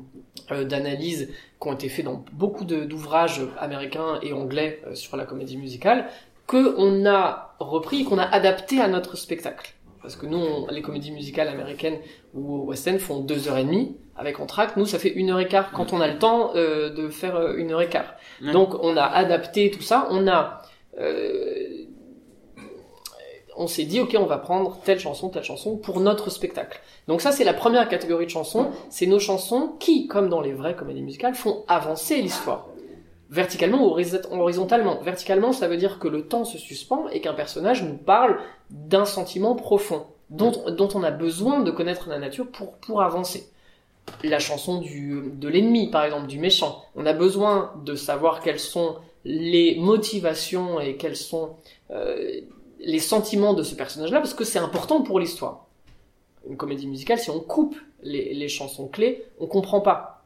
[0.51, 1.29] euh, d'analyse
[1.59, 6.07] qui ont été fait dans beaucoup d'ouvrages américains et anglais euh, sur la comédie musicale,
[6.45, 9.73] que on a repris, qu'on a adapté à notre spectacle.
[10.01, 11.97] Parce que nous, les comédies musicales américaines
[12.33, 13.97] ou West End font deux heures et demie.
[14.15, 16.89] Avec Entracte, nous, ça fait une heure et quart quand on a le temps euh,
[16.89, 18.13] de faire une heure et quart.
[18.53, 20.07] Donc, on a adapté tout ça.
[20.11, 20.61] On a
[23.57, 26.79] on s'est dit, ok, on va prendre telle chanson, telle chanson pour notre spectacle.
[27.07, 28.69] Donc ça, c'est la première catégorie de chansons.
[28.89, 32.67] C'est nos chansons qui, comme dans les vraies comédies musicales, font avancer l'histoire.
[33.29, 33.91] Verticalement ou
[34.39, 35.01] horizontalement.
[35.01, 38.37] Verticalement, ça veut dire que le temps se suspend et qu'un personnage nous parle
[38.69, 40.53] d'un sentiment profond, dont,
[40.95, 43.49] on a besoin de connaître la nature pour, pour avancer
[44.23, 46.85] la chanson du, de l'ennemi, par exemple, du méchant.
[46.95, 48.95] On a besoin de savoir quelles sont
[49.25, 51.57] les motivations et quelles sont
[51.91, 52.41] euh,
[52.79, 55.65] les sentiments de ce personnage-là parce que c'est important pour l'histoire.
[56.49, 60.23] Une comédie musicale, si on coupe les, chansons clés, on comprend pas.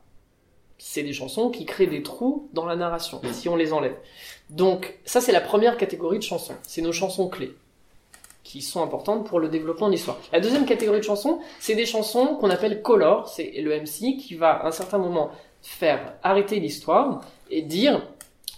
[0.78, 3.95] C'est des chansons qui créent des trous dans la narration, si on les enlève.
[4.49, 6.56] Donc, ça, c'est la première catégorie de chansons.
[6.64, 7.56] C'est nos chansons clés
[8.43, 10.18] qui sont importantes pour le développement de l'histoire.
[10.34, 14.36] La deuxième catégorie de chansons, c'est des chansons qu'on appelle color, c'est le MC qui
[14.36, 15.32] va à un certain moment
[15.62, 18.02] faire arrêter l'histoire et dire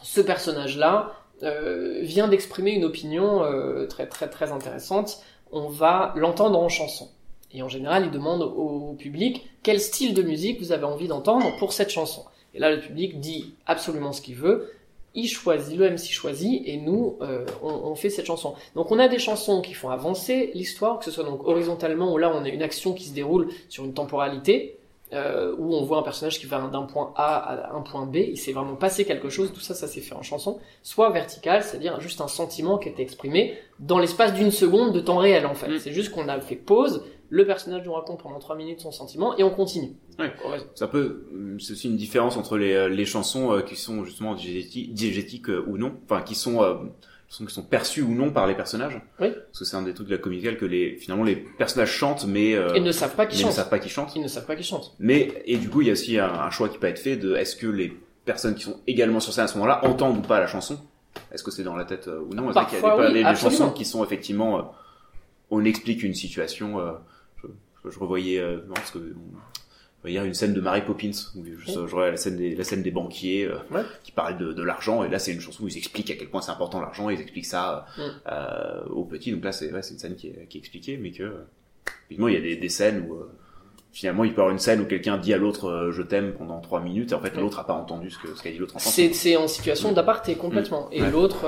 [0.02, 1.12] ce personnage-là
[1.44, 5.22] euh, vient d'exprimer une opinion euh, très très très intéressante.
[5.52, 7.10] On va l'entendre en chanson.
[7.54, 11.56] Et en général, il demande au, public quel style de musique vous avez envie d'entendre
[11.60, 12.24] pour cette chanson.
[12.56, 14.72] Et là, le public dit absolument ce qu'il veut.
[15.16, 18.56] Il choisit, le MC choisit, et nous, euh, on, fait cette chanson.
[18.76, 22.18] Donc on a des chansons qui font avancer l'histoire, que ce soit donc horizontalement, où
[22.18, 24.78] là on a une action qui se déroule sur une temporalité,
[25.14, 28.18] euh, où on voit un personnage qui va d'un point A à un point B,
[28.18, 31.64] il s'est vraiment passé quelque chose, tout ça, ça s'est fait en chanson, soit vertical,
[31.64, 35.45] c'est-à-dire juste un sentiment qui a été exprimé dans l'espace d'une seconde de temps réel
[35.45, 35.70] en fait.
[35.70, 35.80] Mm.
[35.80, 39.38] C'est juste qu'on a fait pause, le personnage nous raconte pendant trois minutes son sentiment
[39.38, 39.93] et on continue.
[40.20, 40.32] Ouais.
[40.76, 41.28] Ça peut,
[41.59, 45.78] c'est aussi une différence entre les, euh, les chansons euh, qui sont justement diégétiques, ou
[45.78, 46.61] non, enfin qui sont
[47.38, 49.01] qui sont perçus ou non par les personnages.
[49.19, 49.31] Oui.
[49.31, 52.25] Parce que c'est un des trucs de la comédie que les finalement les personnages chantent
[52.27, 53.51] mais euh, ils ne savent pas qu'ils chantent.
[53.51, 54.15] ne savent pas qu'ils chantent.
[54.15, 54.95] Ils ne savent pas qu'ils chantent.
[54.99, 57.36] Mais et du coup il y a aussi un, choix qui peut être fait de
[57.36, 60.39] est-ce que les personnes qui sont également sur scène à ce moment-là entendent ou pas
[60.39, 60.79] la chanson?
[61.31, 62.51] Est-ce que c'est dans la tête euh, ou non?
[62.51, 64.63] Est-ce qu'il y a des, des chansons qui sont effectivement euh,
[65.49, 66.93] on explique une situation euh,
[67.43, 68.99] je, je, revoyais parce que
[70.06, 72.64] il y a une scène de Mary Poppins où je, je la scène des la
[72.64, 75.04] scène des banquiers euh, qui parlent de, de l'argent.
[75.04, 77.10] Et là c'est une chanson où ils expliquent à quel point c'est important l'argent.
[77.10, 77.86] Ils expliquent ça
[78.28, 80.97] euh, aux petits donc là c'est ouais, c'est une scène qui est, qui est expliquée
[80.97, 81.32] mais que
[82.10, 83.32] évidemment il y a des, des scènes où euh,
[83.91, 86.34] finalement, il peut y avoir une scène où quelqu'un dit à l'autre euh, je t'aime
[86.34, 88.58] pendant trois minutes et en fait l'autre a pas entendu ce que ce qu'a dit
[88.58, 88.74] l'autre.
[88.80, 90.89] C'est c'est en situation d'aparté complètement.
[90.91, 91.12] Et Ouais.
[91.12, 91.45] l'autre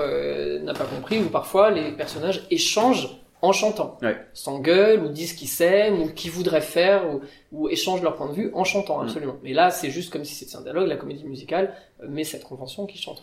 [0.63, 3.09] n'a pas compris ou parfois les personnages échangent
[3.45, 4.17] en chantant, Ouais.
[4.33, 7.21] s'engueulent ou disent qu'ils s'aiment ou qu'ils voudraient faire ou,
[7.51, 9.05] ou échangent leur point de vue en chantant Mm.
[9.05, 9.35] absolument.
[9.43, 12.43] Mais là c'est juste comme si c'était un dialogue, la comédie musicale euh, met cette
[12.43, 13.21] convention qui chante.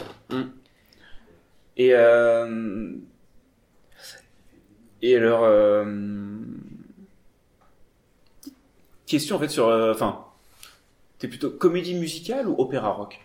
[1.77, 2.93] Et euh...
[5.01, 5.85] et alors euh...
[9.07, 10.25] question en fait sur euh, enfin
[11.19, 13.21] t'es plutôt comédie musicale ou opéra rock?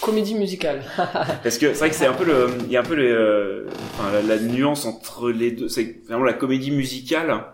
[0.00, 0.82] Comédie musicale.
[1.42, 3.10] Parce que c'est vrai que c'est un peu le, il y a un peu les,
[3.10, 5.68] euh, enfin, la, la nuance entre les deux.
[5.68, 7.44] C'est vraiment la comédie musicale.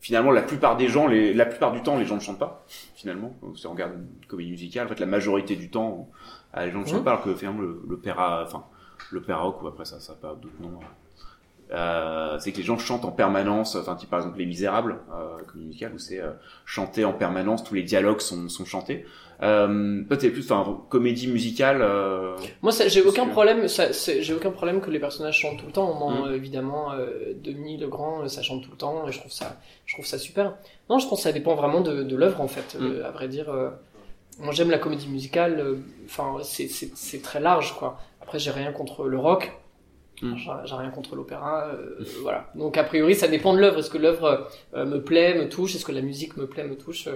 [0.00, 2.64] Finalement, la plupart des gens, les, la plupart du temps, les gens ne chantent pas.
[2.94, 6.08] Finalement, si on regarde une comédie musicale, en fait, la majorité du temps,
[6.56, 7.04] euh, les gens ne chantent Mhm.
[7.04, 7.10] pas.
[7.12, 8.64] Alors que finalement, le- l'opéra, enfin,
[9.10, 10.78] l'opéra rock ou après ça, ça n'a pas d'autres noms.
[11.72, 15.42] Euh, c'est que les gens chantent en permanence, enfin, type, par exemple Les Misérables, euh,
[15.46, 16.30] comédie musicale, où c'est euh,
[16.64, 19.04] chanté en permanence, tous les dialogues sont, sont chantés.
[19.42, 21.82] Euh, toi, t'es plus, enfin, comédie musicale.
[21.82, 22.36] Euh...
[22.62, 23.68] Moi, ça- j'ai aucun que- problème.
[23.68, 25.92] ça- c'est- J'ai aucun problème que les personnages chantent tout le temps.
[25.92, 26.34] Moi, Mm.
[26.34, 29.94] évidemment, euh, Denis Legrand, euh, ça chante tout le temps, et je trouve ça, je
[29.94, 30.54] trouve ça super.
[30.88, 32.78] Non, je pense que ça dépend vraiment de, de l'œuvre, en fait.
[32.80, 32.84] Mm.
[32.84, 33.70] Euh, à vrai dire, euh,
[34.38, 35.58] moi, j'aime la comédie musicale.
[35.60, 35.74] euh,
[36.06, 37.98] Enfin, c'est- c'est c'est très large, quoi.
[38.22, 39.52] Après, j'ai rien contre le rock.
[40.22, 40.34] Mm.
[40.64, 42.50] J'ai rien contre l'opéra, euh, voilà.
[42.54, 43.78] Donc a priori, ça dépend de l'œuvre.
[43.80, 45.74] Est-ce que l'œuvre euh, me plaît, me touche?
[45.76, 47.08] Est-ce que la musique me plaît, me touche?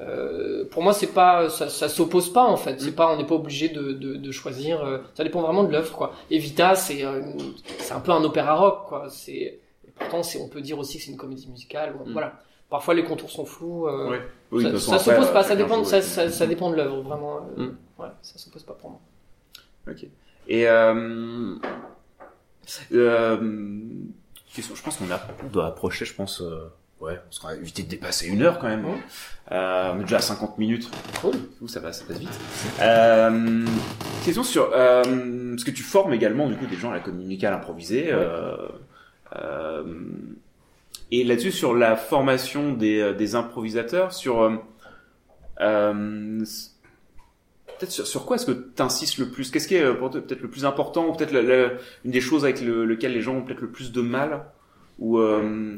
[0.00, 2.80] Euh, Pour moi, c'est pas, ça, ça s'oppose pas en fait.
[2.80, 2.94] C'est Mm.
[2.94, 4.82] pas, on n'est pas obligé de, de, de choisir.
[4.84, 6.12] euh, ça dépend vraiment de l'œuvre, quoi.
[6.30, 7.20] Evita, c'est, euh,
[7.78, 9.06] c'est un peu un opéra rock, quoi.
[9.10, 9.60] C'est, et
[9.98, 11.94] pourtant, c'est, on peut dire aussi que c'est une comédie musicale.
[11.98, 12.12] Bon, Mm.
[12.12, 12.32] Voilà.
[12.70, 13.86] Parfois, les contours sont flous.
[13.88, 14.22] euh, Ouais.
[14.52, 15.42] Oui, ça, ça s'oppose euh, pas.
[15.42, 17.36] Ça dépend, ça, ça, ça dépend de l'œuvre, vraiment.
[17.58, 17.76] euh, Mm.
[17.98, 19.00] Ouais, ça s'oppose pas pour moi.
[19.90, 20.06] Ok.
[20.50, 20.66] Et
[22.92, 23.36] euh,
[24.54, 27.82] question, je pense qu'on a, on doit approcher, je pense, euh, ouais, on sera éviter
[27.82, 28.84] de dépasser une heure quand même.
[28.84, 28.98] Ouais.
[29.52, 30.90] Euh, on est déjà à 50 minutes.
[31.24, 32.40] Ouh, ça va, ça passe vite.
[32.80, 33.64] Euh,
[34.24, 37.54] question sur, euh, parce que tu formes également du coup des gens à la musicale
[37.54, 38.08] improvisée.
[38.10, 38.56] Euh,
[39.36, 39.84] euh,
[41.10, 44.56] et là-dessus sur la formation des, euh, des improvisateurs, sur euh,
[45.60, 46.44] euh,
[47.78, 49.50] peut-être sur, sur quoi est-ce que tu insistes le plus?
[49.50, 51.32] Qu'est-ce qui est euh, peut-être le plus important ou peut-être
[52.04, 54.44] une des choses avec le, lequel les gens ont peut-être le plus de mal?
[54.98, 55.76] Ou euh,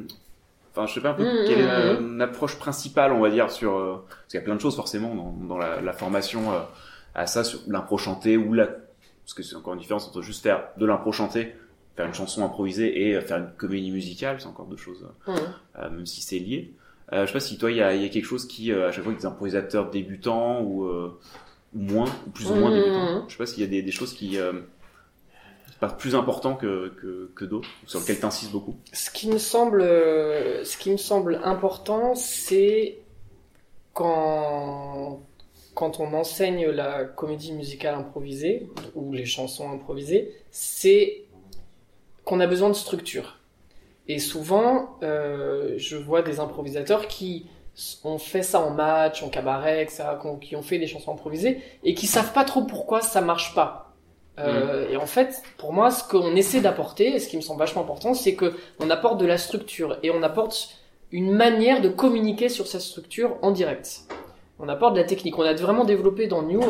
[0.72, 3.20] enfin je sais pas un peu Mmh, quelle est mmh, la- une approche principale on
[3.20, 5.80] va dire sur euh, parce qu'il y a plein de choses forcément dans, dans la,
[5.82, 6.60] la formation euh,
[7.14, 10.42] à ça sur l'impro chanté ou la parce que c'est encore une différence entre juste
[10.42, 11.54] faire de l'impro chanté
[11.96, 15.06] faire une chanson improvisée et euh, faire une comédie musicale c'est encore deux choses
[15.90, 16.72] même si c'est lié.
[17.12, 18.90] Je sais pas si toi il y a, il y a quelque chose qui à
[18.92, 21.18] chaque fois avec des improvisateurs débutants ou, euh, ou
[21.72, 23.00] moins ou plus ou moins Mhm, débutants.
[23.14, 23.24] mhm.
[23.28, 24.52] Je sais pas s'il y a des, des choses qui euh,
[25.80, 28.76] pas plus important que que, que d'autres sur lesquelles t'insistes beaucoup.
[28.92, 32.98] Ce qui me semble, euh, ce qui me semble important, c'est
[33.94, 35.20] quand,
[35.74, 41.22] quand on enseigne la comédie musicale improvisée ou les chansons improvisées, c'est
[42.24, 43.38] qu'on a besoin de structure.
[44.08, 47.46] Et souvent, euh, je vois des improvisateurs qui
[48.04, 50.04] ont fait ça en match, en cabaret, etc.,
[50.40, 53.94] qui ont fait des chansons improvisées et qui savent pas trop pourquoi ça marche pas.
[54.38, 57.58] Euh, Et en fait, pour moi, ce qu'on essaie d'apporter, et ce qui me semble
[57.58, 60.70] vachement important, c'est que on apporte de la structure et on apporte
[61.12, 64.02] une manière de communiquer sur cette structure en direct.
[64.58, 65.38] On apporte de la technique.
[65.38, 66.62] On a vraiment développé dans New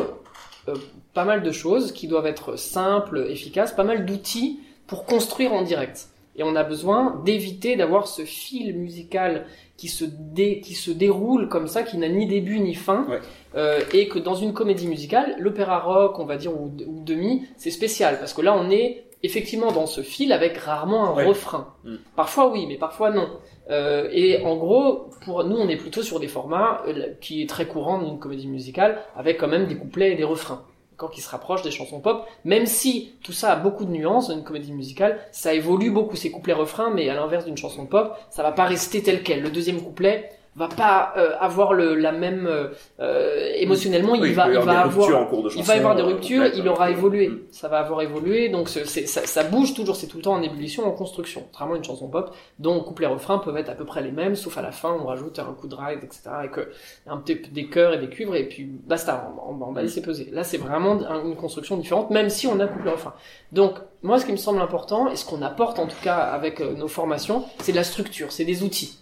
[0.68, 0.74] euh,
[1.14, 5.62] pas mal de choses qui doivent être simples, efficaces, pas mal d'outils pour construire en
[5.62, 6.08] direct.
[6.36, 9.46] Et on a besoin d'éviter d'avoir ce fil musical
[9.80, 13.20] qui se, dé, qui se déroule comme ça, qui n'a ni début ni fin, Ouais.
[13.56, 17.46] euh, et que dans une comédie musicale, l'opéra rock, on va dire, ou, ou demi,
[17.56, 21.24] c'est spécial, parce que là, on est effectivement dans ce fil avec rarement un Ouais.
[21.24, 21.74] refrain.
[21.84, 21.94] Mm.
[22.14, 23.28] Parfois oui, mais parfois non.
[23.70, 27.48] Euh, et en gros, pour nous, on est plutôt sur des formats euh, qui est
[27.48, 30.62] très courant dans une comédie musicale, avec quand même des couplets et des refrains,
[31.00, 32.26] d'accord, qui se rapprochent des chansons pop.
[32.44, 36.14] Même si tout ça a beaucoup de nuances dans une comédie musicale, ça évolue beaucoup
[36.14, 39.40] ces couplets-refrains, mais à l'inverse d'une chanson pop, ça va pas rester tel quel.
[39.40, 44.48] Le deuxième couplet va pas euh, avoir le, la même euh, euh, émotionnellement, il va,
[44.48, 47.28] il va avoir en cours de il va y avoir des ruptures, il aura évolué.
[47.28, 47.38] mm.
[47.52, 50.84] Ça va avoir évolué, donc ça, ça bouge toujours, c'est tout le temps en ébullition,
[50.86, 51.42] en construction.
[51.46, 54.10] Contrairement à une chanson pop, dont couplet et refrain peuvent être à peu près les
[54.10, 56.22] mêmes, sauf à la fin, on rajoute un coup de ride, etc.
[56.44, 56.68] Et que,
[57.06, 59.82] un petit peu des chœurs et des cuivres, et puis basta, on, on, on va
[59.82, 60.30] laisser peser.
[60.32, 63.14] Là, c'est vraiment un- une construction différente, même si on a couplet et refrain.
[63.52, 66.60] Donc, moi, ce qui me semble important, et ce qu'on apporte en tout cas avec
[66.60, 68.98] euh, nos formations, c'est de la structure, c'est des outils.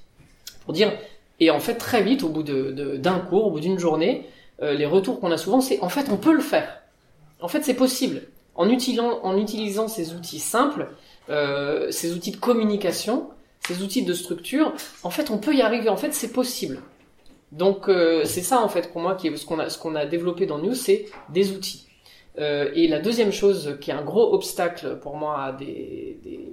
[0.65, 0.93] Pour dire,
[1.41, 4.27] et en fait, très vite, au bout de, d'un cours, au bout d'une journée,
[4.63, 6.83] euh, les retours qu'on a souvent, c'est en fait, on peut le faire.
[7.41, 8.23] En fait, c'est possible.
[8.55, 10.89] En utilisant, en utilisant ces outils simples,
[11.31, 13.29] euh, ces outils de communication,
[13.67, 14.73] ces outils de structure,
[15.05, 15.89] en fait, on peut y arriver.
[15.89, 16.81] En fait, c'est possible.
[17.53, 19.95] Donc euh, c'est ça en fait pour moi qui est ce qu'on a ce qu'on
[19.95, 21.87] a développé dans News, c'est des outils.
[22.39, 26.53] Euh, et la deuxième chose qui est un gros obstacle pour moi à des, des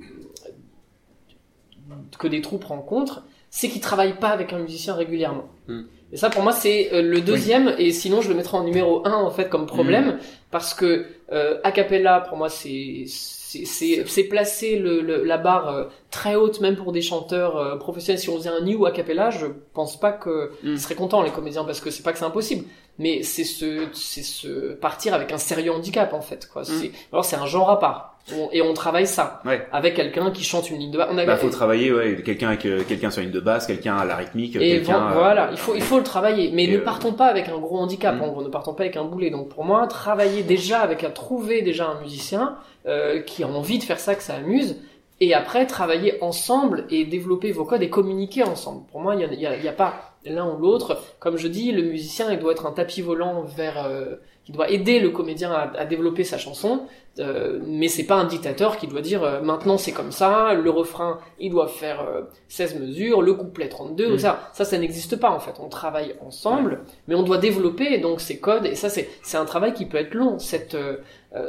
[2.17, 3.23] que des troupes rencontrent,
[3.57, 5.47] c'est qu'ils travaillent pas avec un musicien régulièrement.
[5.69, 5.83] Hmm.
[6.11, 9.05] Et ça pour moi c'est euh, le deuxième et sinon je le mettrai en numéro
[9.07, 10.17] un en fait comme problème Hmm.
[10.51, 15.83] parce que euh, a cappella pour moi c'est c'est- placer le, le- la barre euh,
[16.11, 19.29] très haute même pour des chanteurs euh, professionnels si on faisait un new a cappella
[19.29, 20.73] je pense pas que Mm.
[20.73, 22.65] ils seraient contents les comédiens parce que c'est pas que c'est impossible
[22.99, 26.63] mais c'est ce c'est ce partir avec un sérieux handicap en fait quoi
[27.11, 29.67] alors c'est un genre à part On- et on travaille ça Ouais.
[29.71, 32.47] avec quelqu'un qui chante une ligne de basse on a Bah, faut travailler, ouais, quelqu'un
[32.47, 35.57] avec euh, quelqu'un sur une de basse, quelqu'un à la rythmique, et euh, voilà, il
[35.57, 36.49] faut, il faut le travailler.
[36.51, 38.21] Mais et, ne euh, partons pas avec un gros handicap, Mm.
[38.23, 39.29] en gros, ne partons pas avec un boulet.
[39.29, 42.55] Donc pour moi, travailler déjà avec un, trouver déjà un musicien
[42.87, 44.77] euh, qui a envie de faire ça, que ça amuse,
[45.21, 48.85] et après travailler ensemble et développer vos codes et communiquer ensemble.
[48.91, 50.97] Pour moi, il y a, y a- y a pas l'un ou l'autre.
[51.19, 54.15] Comme je dis, le musicien, il doit être un tapis volant vers, euh,
[54.45, 56.83] qui doit aider le comédien à, à développer sa chanson.
[57.17, 60.69] Euh, mais c'est pas un dictateur qui doit dire euh, maintenant c'est comme ça, le
[60.69, 64.19] refrain il doit faire euh, 16 mesures, le couplet 32, ou Mm.
[64.19, 65.53] ça, ça ça n'existe pas en fait.
[65.61, 69.45] On travaille ensemble, mais on doit développer donc ces codes et ça c'est c'est un
[69.45, 70.39] travail qui peut être long.
[70.39, 70.97] Cette euh,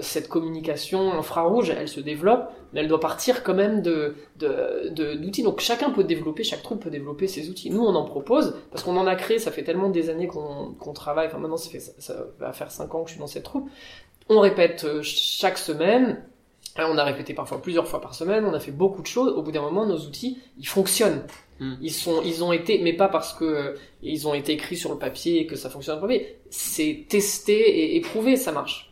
[0.01, 5.15] cette communication infrarouge, elle se développe, mais elle doit partir quand même de de de-
[5.15, 5.43] d'outils.
[5.43, 7.71] Donc chacun peut développer, chaque troupe peut développer ses outils.
[7.71, 9.39] Nous on en propose parce qu'on en a créé.
[9.39, 11.29] Ça fait tellement des années qu'on qu'on travaille.
[11.29, 13.69] Enfin maintenant ça fait ça va faire 5 ans que je suis dans cette troupe.
[14.29, 16.25] On répète euh, chaque semaine.
[16.79, 19.33] On a répété parfois plusieurs fois par semaine, on a fait beaucoup de choses.
[19.33, 21.23] Au bout d'un moment, nos outils, ils fonctionnent.
[21.59, 21.75] Mm.
[21.81, 24.93] Ils sont, ils ont été, mais pas parce que euh, ils ont été écrits sur
[24.93, 26.37] le papier et que ça fonctionne sur le papier.
[26.51, 28.86] C'est testé et éprouvé, ça marche.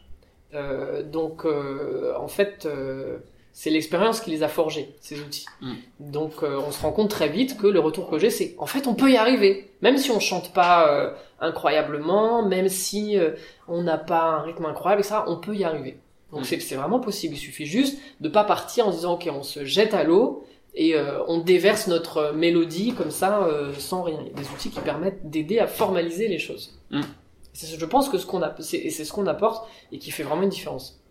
[0.54, 3.18] Euh, donc, euh, en fait, euh,
[3.52, 5.46] c'est l'expérience qui les a forgés, ces outils.
[5.60, 5.72] Mm.
[6.00, 8.66] Donc, euh, on se rend compte très vite que le retour que j'ai, c'est en
[8.66, 13.30] fait, on peut y arriver, même si on chante pas euh, incroyablement, même si euh,
[13.68, 15.16] on n'a pas un rythme incroyable, etc.
[15.26, 15.98] On peut y arriver.
[16.32, 16.44] Donc Mm.
[16.44, 17.34] c'est c'est vraiment possible.
[17.34, 20.44] Il suffit juste de pas partir en disant ok, on se jette à l'eau
[20.74, 24.18] et euh, on déverse notre mélodie comme ça euh, sans rien.
[24.20, 26.76] Il y a des outils qui permettent d'aider à formaliser les choses.
[26.90, 27.02] Mm.
[27.54, 30.42] Je pense que ce qu'on a, c'est c'est ce qu'on apporte et qui fait vraiment
[30.42, 31.02] une différence.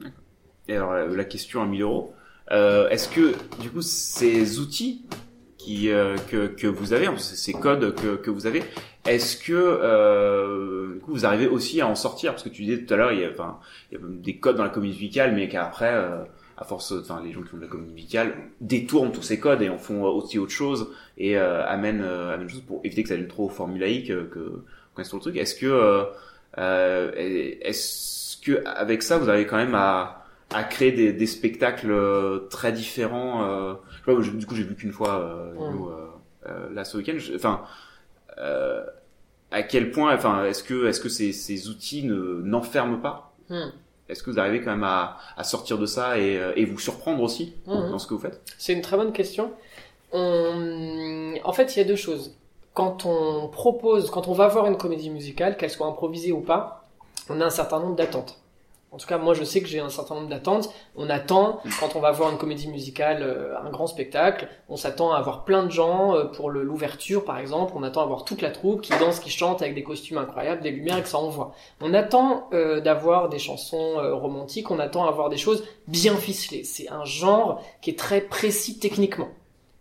[0.68, 2.14] Et alors euh, la question à 1000 euros,
[2.52, 5.06] euh, est-ce que du coup ces outils
[5.58, 8.64] qui euh, que, que vous avez, ces codes que, que vous avez,
[9.06, 12.32] est-ce que euh, du coup vous arrivez aussi à en sortir?
[12.32, 13.60] Parce que tu disais tout à l'heure, il y a, enfin,
[13.91, 16.24] il y a des codes dans la comédie musicale, mais qu'après, euh,
[16.58, 19.62] à force, enfin les gens qui font de la comédie musicale détournent tous ces codes
[19.62, 23.10] et en font aussi autre chose et euh, amènent, euh, amènent chose pour éviter que
[23.10, 24.64] ça devienne trop formulaïque, euh, que
[24.96, 25.38] qu'on trop le truc.
[25.38, 26.06] Est-ce que
[26.58, 27.12] euh,
[27.62, 30.20] est-ce que avec ça vous avez quand même à
[30.54, 33.43] à créer des, des spectacles euh, très différents.
[33.43, 35.76] Euh, je sais pas, je- du coup, j'ai vu qu'une fois euh, Mm.
[35.76, 36.08] nous, euh,
[36.47, 37.16] euh, là ce week-end.
[37.18, 37.62] Je- Enfin,
[38.38, 38.84] euh,
[39.51, 43.34] à quel point, enfin, est-ce que est-ce que ces, ces outils ne n'enferment pas?
[43.49, 43.70] Hmm.
[44.10, 46.78] Est-ce que vous arrivez quand même à, à sortir de ça et, euh, et vous
[46.78, 47.89] surprendre aussi Mhm.
[47.91, 48.41] dans ce que vous faites?
[48.60, 49.54] C'est une très bonne question.
[50.12, 51.34] On...
[51.43, 52.36] En fait, il y a deux choses.
[52.74, 56.84] Quand on propose, quand on va voir une comédie musicale, qu'elle soit improvisée ou pas,
[57.30, 58.40] on a un certain nombre d'attentes.
[58.94, 60.70] En tout cas, moi, je sais que j'ai un certain nombre d'attentes.
[60.96, 65.12] On attend, quand on va voir une comédie musicale, euh, un grand spectacle, on s'attend
[65.12, 67.74] à avoir plein de gens euh, pour l'ouverture, par exemple.
[67.76, 70.62] On attend à voir toute la troupe qui danse, qui chante avec des costumes incroyables,
[70.62, 71.54] des lumières et que ça envoie.
[71.82, 76.64] On attend euh, d'avoir des chansons romantiques, on attend à avoir des choses bien ficelées.
[76.64, 79.30] C'est un genre qui est très précis techniquement.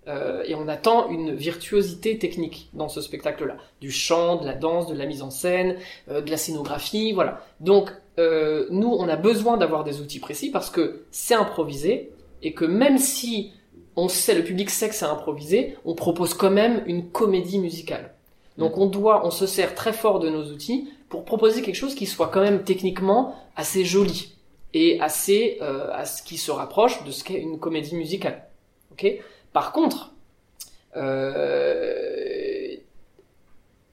[0.08, 3.56] Euh, et on attend une virtuosité technique dans ce spectacle-là.
[3.80, 5.76] Du chant, de la danse, de la mise en scène,
[6.10, 7.40] euh, de la scénographie, voilà.
[7.60, 12.10] Donc, euh, nous, on a besoin d'avoir des outils précis parce que c'est improvisé
[12.42, 13.52] et que même si
[13.96, 18.14] on sait, le public sait que c'est improvisé, on propose quand même une comédie musicale.
[18.58, 21.94] Donc on doit, on se sert très fort de nos outils pour proposer quelque chose
[21.94, 24.34] qui soit quand même techniquement assez joli
[24.74, 28.46] et assez euh, à ce qui se rapproche de ce qu'est une comédie musicale.
[28.92, 29.06] Ok?
[29.52, 30.12] Par contre,
[30.96, 32.76] euh,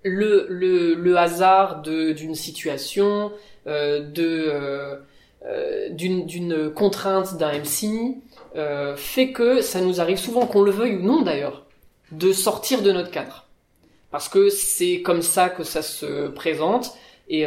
[0.04, 3.32] le, le, le hasard d'une situation,
[3.68, 4.96] euh, de euh,
[5.46, 8.18] euh, d'une contrainte d'un MC
[8.96, 11.66] fait que ça nous arrive souvent, qu'on le veuille ou non d'ailleurs,
[12.12, 13.46] de sortir de notre cadre.
[14.12, 16.94] Parce que c'est comme ça que ça se présente
[17.30, 17.46] et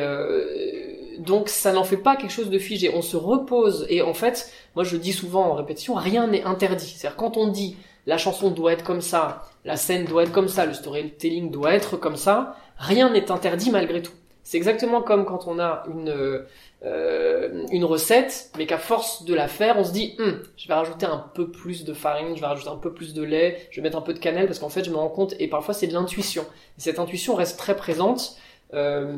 [1.18, 2.90] donc ça n'en fait pas quelque chose de figé.
[2.94, 6.94] On se repose et en fait, moi je dis souvent en répétition, rien n'est interdit.
[6.96, 7.76] C'est-à-dire quand on dit
[8.06, 11.74] la chanson doit être comme ça, la scène doit être comme ça, le storytelling doit
[11.74, 14.12] être comme ça, rien n'est interdit malgré tout.
[14.44, 16.44] C'est exactement comme quand on a une
[16.84, 20.74] euh, une recette, mais qu'à force de la faire, on se dit, Hum, je vais
[20.74, 23.76] rajouter un peu plus de farine, je vais rajouter un peu plus de lait, je
[23.76, 25.74] vais mettre un peu de cannelle, parce qu'en fait, je me rends compte, et parfois
[25.74, 26.44] c'est de l'intuition.
[26.78, 28.36] Cette intuition reste très présente.
[28.74, 29.14] Euh,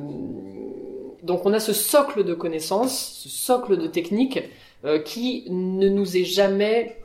[1.23, 4.43] donc on a ce socle de connaissances, ce socle de techniques
[4.85, 6.99] euh, qui ne nous est jamais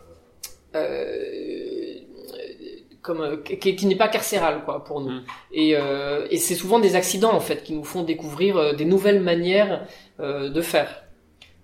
[3.10, 5.10] comme euh, qui, qui n'est pas carcéral quoi pour nous.
[5.10, 5.24] Mm.
[5.52, 8.86] Et, euh, et c'est souvent des accidents en fait qui nous font découvrir euh, des
[8.86, 9.88] nouvelles manières
[10.20, 11.06] euh, de faire.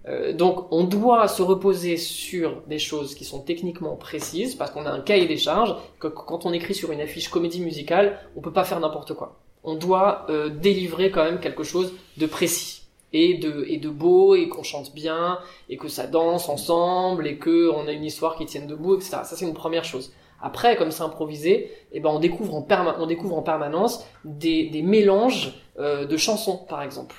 [0.07, 4.87] Euh, donc on doit se reposer sur des choses qui sont techniquement précises parce qu'on
[4.87, 5.75] a un cahier des charges.
[5.99, 9.39] Que, quand on écrit sur une affiche comédie musicale, on peut pas faire n'importe quoi.
[9.63, 10.27] On doit
[10.61, 12.83] délivrer quand même quelque chose de précis
[13.13, 15.39] et de et de beau et qu'on chante bien
[15.69, 19.09] et que ça danse ensemble et que on a une histoire qui tienne debout, etc.
[19.23, 20.11] Ça c'est une première chose.
[20.41, 26.17] Après, comme c'est improvisé, eh ben on découvre en permanence des, des mélanges euh, de
[26.17, 27.15] chansons, par exemple.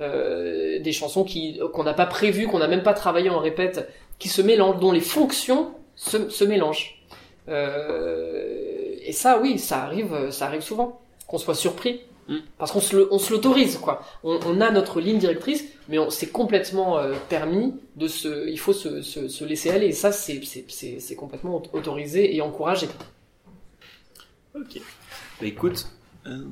[0.00, 3.88] Euh, des chansons qui qu'on n'a pas prévues, qu'on n'a même pas travaillé en répète,
[4.18, 7.04] qui se mélangent, dont les fonctions se, se mélangent.
[7.48, 12.00] Euh, et ça, oui, ça arrive, ça arrive souvent, qu'on soit surpris,
[12.30, 12.36] Mm.
[12.58, 14.02] parce qu'on se le- on se l'autorise, quoi.
[14.24, 18.58] On, on a notre ligne directrice, mais on c'est complètement euh, permis de se, il
[18.58, 19.86] faut se, se, se laisser aller.
[19.88, 22.86] Et ça, c'est c'est c'est c'est complètement aut- autorisé et encouragé.
[24.54, 24.80] Ok.
[25.40, 25.88] Bah écoute,
[26.26, 26.44] euh,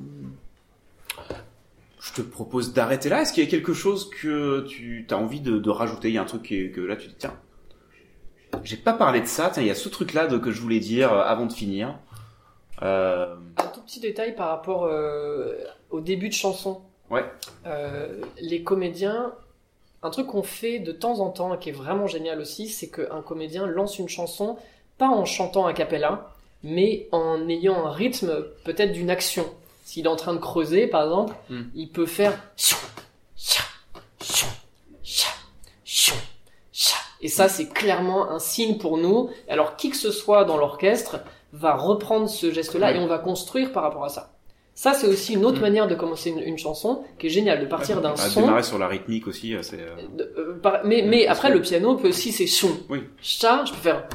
[2.01, 3.23] je te propose d'arrêter là.
[3.23, 6.09] Est-ce qu'il y a quelque chose que tu as envie de, de rajouter?
[6.09, 6.43] Il y a un truc
[6.75, 7.35] que là tu te dis, tiens,
[8.65, 9.51] j'ai pas parlé de ça.
[9.53, 11.99] Tiens, il y a ce truc-là de- que je voulais dire euh, avant de finir.
[12.83, 13.35] Euh,
[13.89, 15.57] petit détail par rapport euh,
[15.91, 16.83] au début de chanson.
[17.11, 17.25] Ouais.
[17.67, 19.33] Euh, les comédiens,
[20.03, 22.89] un truc qu'on fait de temps en temps et qui est vraiment génial aussi, c'est
[22.91, 24.57] qu'un comédien lance une chanson
[24.99, 29.47] pas en chantant a cappella, mais en ayant un rythme peut-être d'une action.
[29.85, 31.63] S'il est en train de creuser, par exemple, Hmm.
[31.75, 32.39] il peut faire
[37.21, 39.31] et ça c'est clairement un signe pour nous.
[39.49, 41.21] Alors qui que ce soit dans l'orchestre
[41.53, 44.33] va reprendre ce geste-là et on va construire par rapport à ça.
[44.75, 45.63] Ça, c'est aussi une autre Mm.
[45.63, 48.43] manière de commencer une, une chanson qui est géniale, de partir d'un son.
[48.43, 49.55] démarrer sur la rythmique aussi.
[49.57, 49.81] euh, C'est.
[49.81, 52.71] euh, euh, par- mais mais après, le piano peut aussi, c'est son.
[52.89, 53.01] Oui.
[53.21, 54.09] Ça, je peux faire.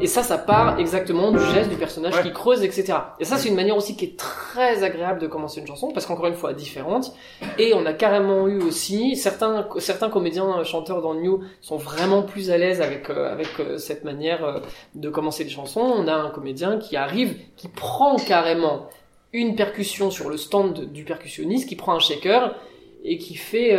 [0.00, 2.22] Et ça, ça part exactement du geste du personnage Ouais.
[2.22, 2.94] qui creuse, etc.
[3.18, 6.06] Et ça, c'est une manière aussi qui est très agréable de commencer une chanson, parce
[6.06, 7.12] qu'encore une fois, différente.
[7.58, 12.50] Et on a carrément eu aussi, certains, certains comédiens chanteurs dans New sont vraiment plus
[12.50, 14.60] à l'aise avec, euh, avec euh, cette manière euh,
[14.94, 15.80] de commencer les chansons.
[15.80, 18.88] On a un comédien qui arrive, qui prend carrément
[19.32, 22.54] une percussion sur le stand du percussionniste, qui prend un shaker
[23.04, 23.76] et qui fait,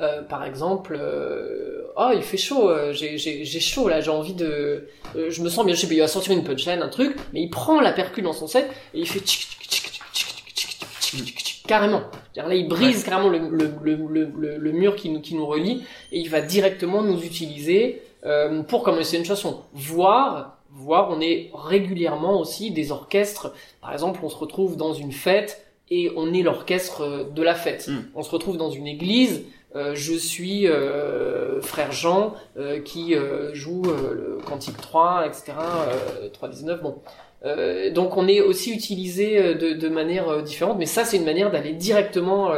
[0.00, 4.88] euh, par exemple, euh, oh il fait chaud, euh, j'ai chaud là, j'ai envie de,
[5.14, 7.42] je me sens bien, je sais, pas, il va sortir une punchline, un truc, mais
[7.42, 9.22] il prend la percule dans son set et il fait
[11.68, 12.02] carrément.
[12.34, 13.08] Là, il brise ouais.
[13.08, 17.02] carrément le, le, le, le, mur qui nous, qui nous relie et il va directement
[17.02, 18.02] nous utiliser
[18.68, 19.60] pour commencer une chanson.
[19.74, 23.52] Voir, voir, on est régulièrement aussi des orchestres.
[23.80, 27.88] Par exemple, on se retrouve dans une fête et on est l'orchestre de la fête.
[27.88, 27.98] Mm.
[28.14, 29.44] On se retrouve dans une église
[29.76, 35.52] euh, je suis euh, frère Jean euh, qui euh, joue euh, le Cantique 3, etc.
[36.22, 36.98] Euh, 3.19, bon.
[37.92, 41.74] Donc on est aussi utilisé de, de manière différente, mais ça c'est une manière d'aller
[41.74, 42.54] directement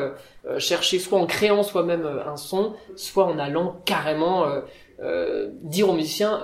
[0.59, 4.47] chercher, soit en créant soi-même un son, soit en allant carrément
[5.64, 6.41] dire aux musiciens,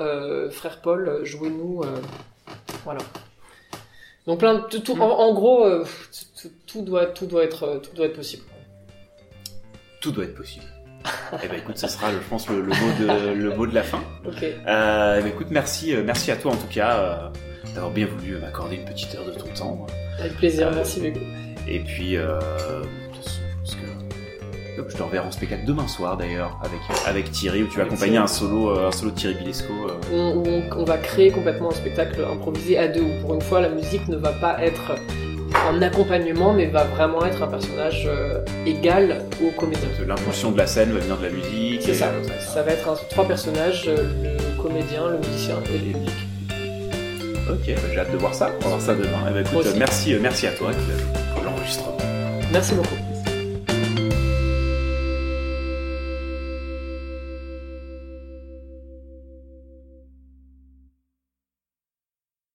[0.50, 1.82] frère Paul, jouez-nous,
[2.82, 3.00] voilà.
[4.26, 5.64] Donc plein de, tout, en, gros,
[6.66, 8.42] tout, doit, tout doit être, tout doit être possible.
[10.02, 10.64] Tout doit être possible.
[11.42, 13.82] eh ben écoute, ce sera, je pense, le, le mot de le mot de la
[13.82, 14.02] fin.
[14.26, 14.42] Ok.
[14.44, 17.16] Euh, eh ben, écoute, merci, euh, merci à toi en tout cas euh,
[17.74, 19.86] d'avoir bien voulu m'accorder une petite heure de ton temps.
[20.20, 21.20] Avec plaisir, merci Hugo.
[21.68, 22.38] Et puis, euh,
[22.82, 23.16] je
[23.60, 27.76] pense que je te reverrai en spectacle demain soir d'ailleurs avec avec Thierry où tu
[27.76, 28.24] vas Avec accompagner Thierry.
[28.24, 29.72] un solo euh, un solo de Thierry Bilesco.
[29.72, 29.94] euh.
[30.12, 33.68] On, on va créer complètement un spectacle improvisé à deux, où pour une fois la
[33.70, 34.92] musique ne va pas être
[35.68, 39.88] en accompagnement, mais va vraiment être un personnage euh, égal au comédien.
[40.06, 41.82] L'impulsion de la scène va venir de la musique.
[41.82, 42.06] C'est ça.
[42.06, 45.92] euh, ça, Ça va être un- trois personnages, euh, le comédien, le musicien et le
[45.92, 46.10] public.
[47.50, 48.50] Ok, bah, j'ai hâte de voir ça.
[48.60, 49.08] On va voir ça demain.
[49.28, 50.70] Eh ben, écoute, merci, merci à toi
[51.34, 51.96] pour l'enregistrement.
[52.52, 53.01] Merci beaucoup.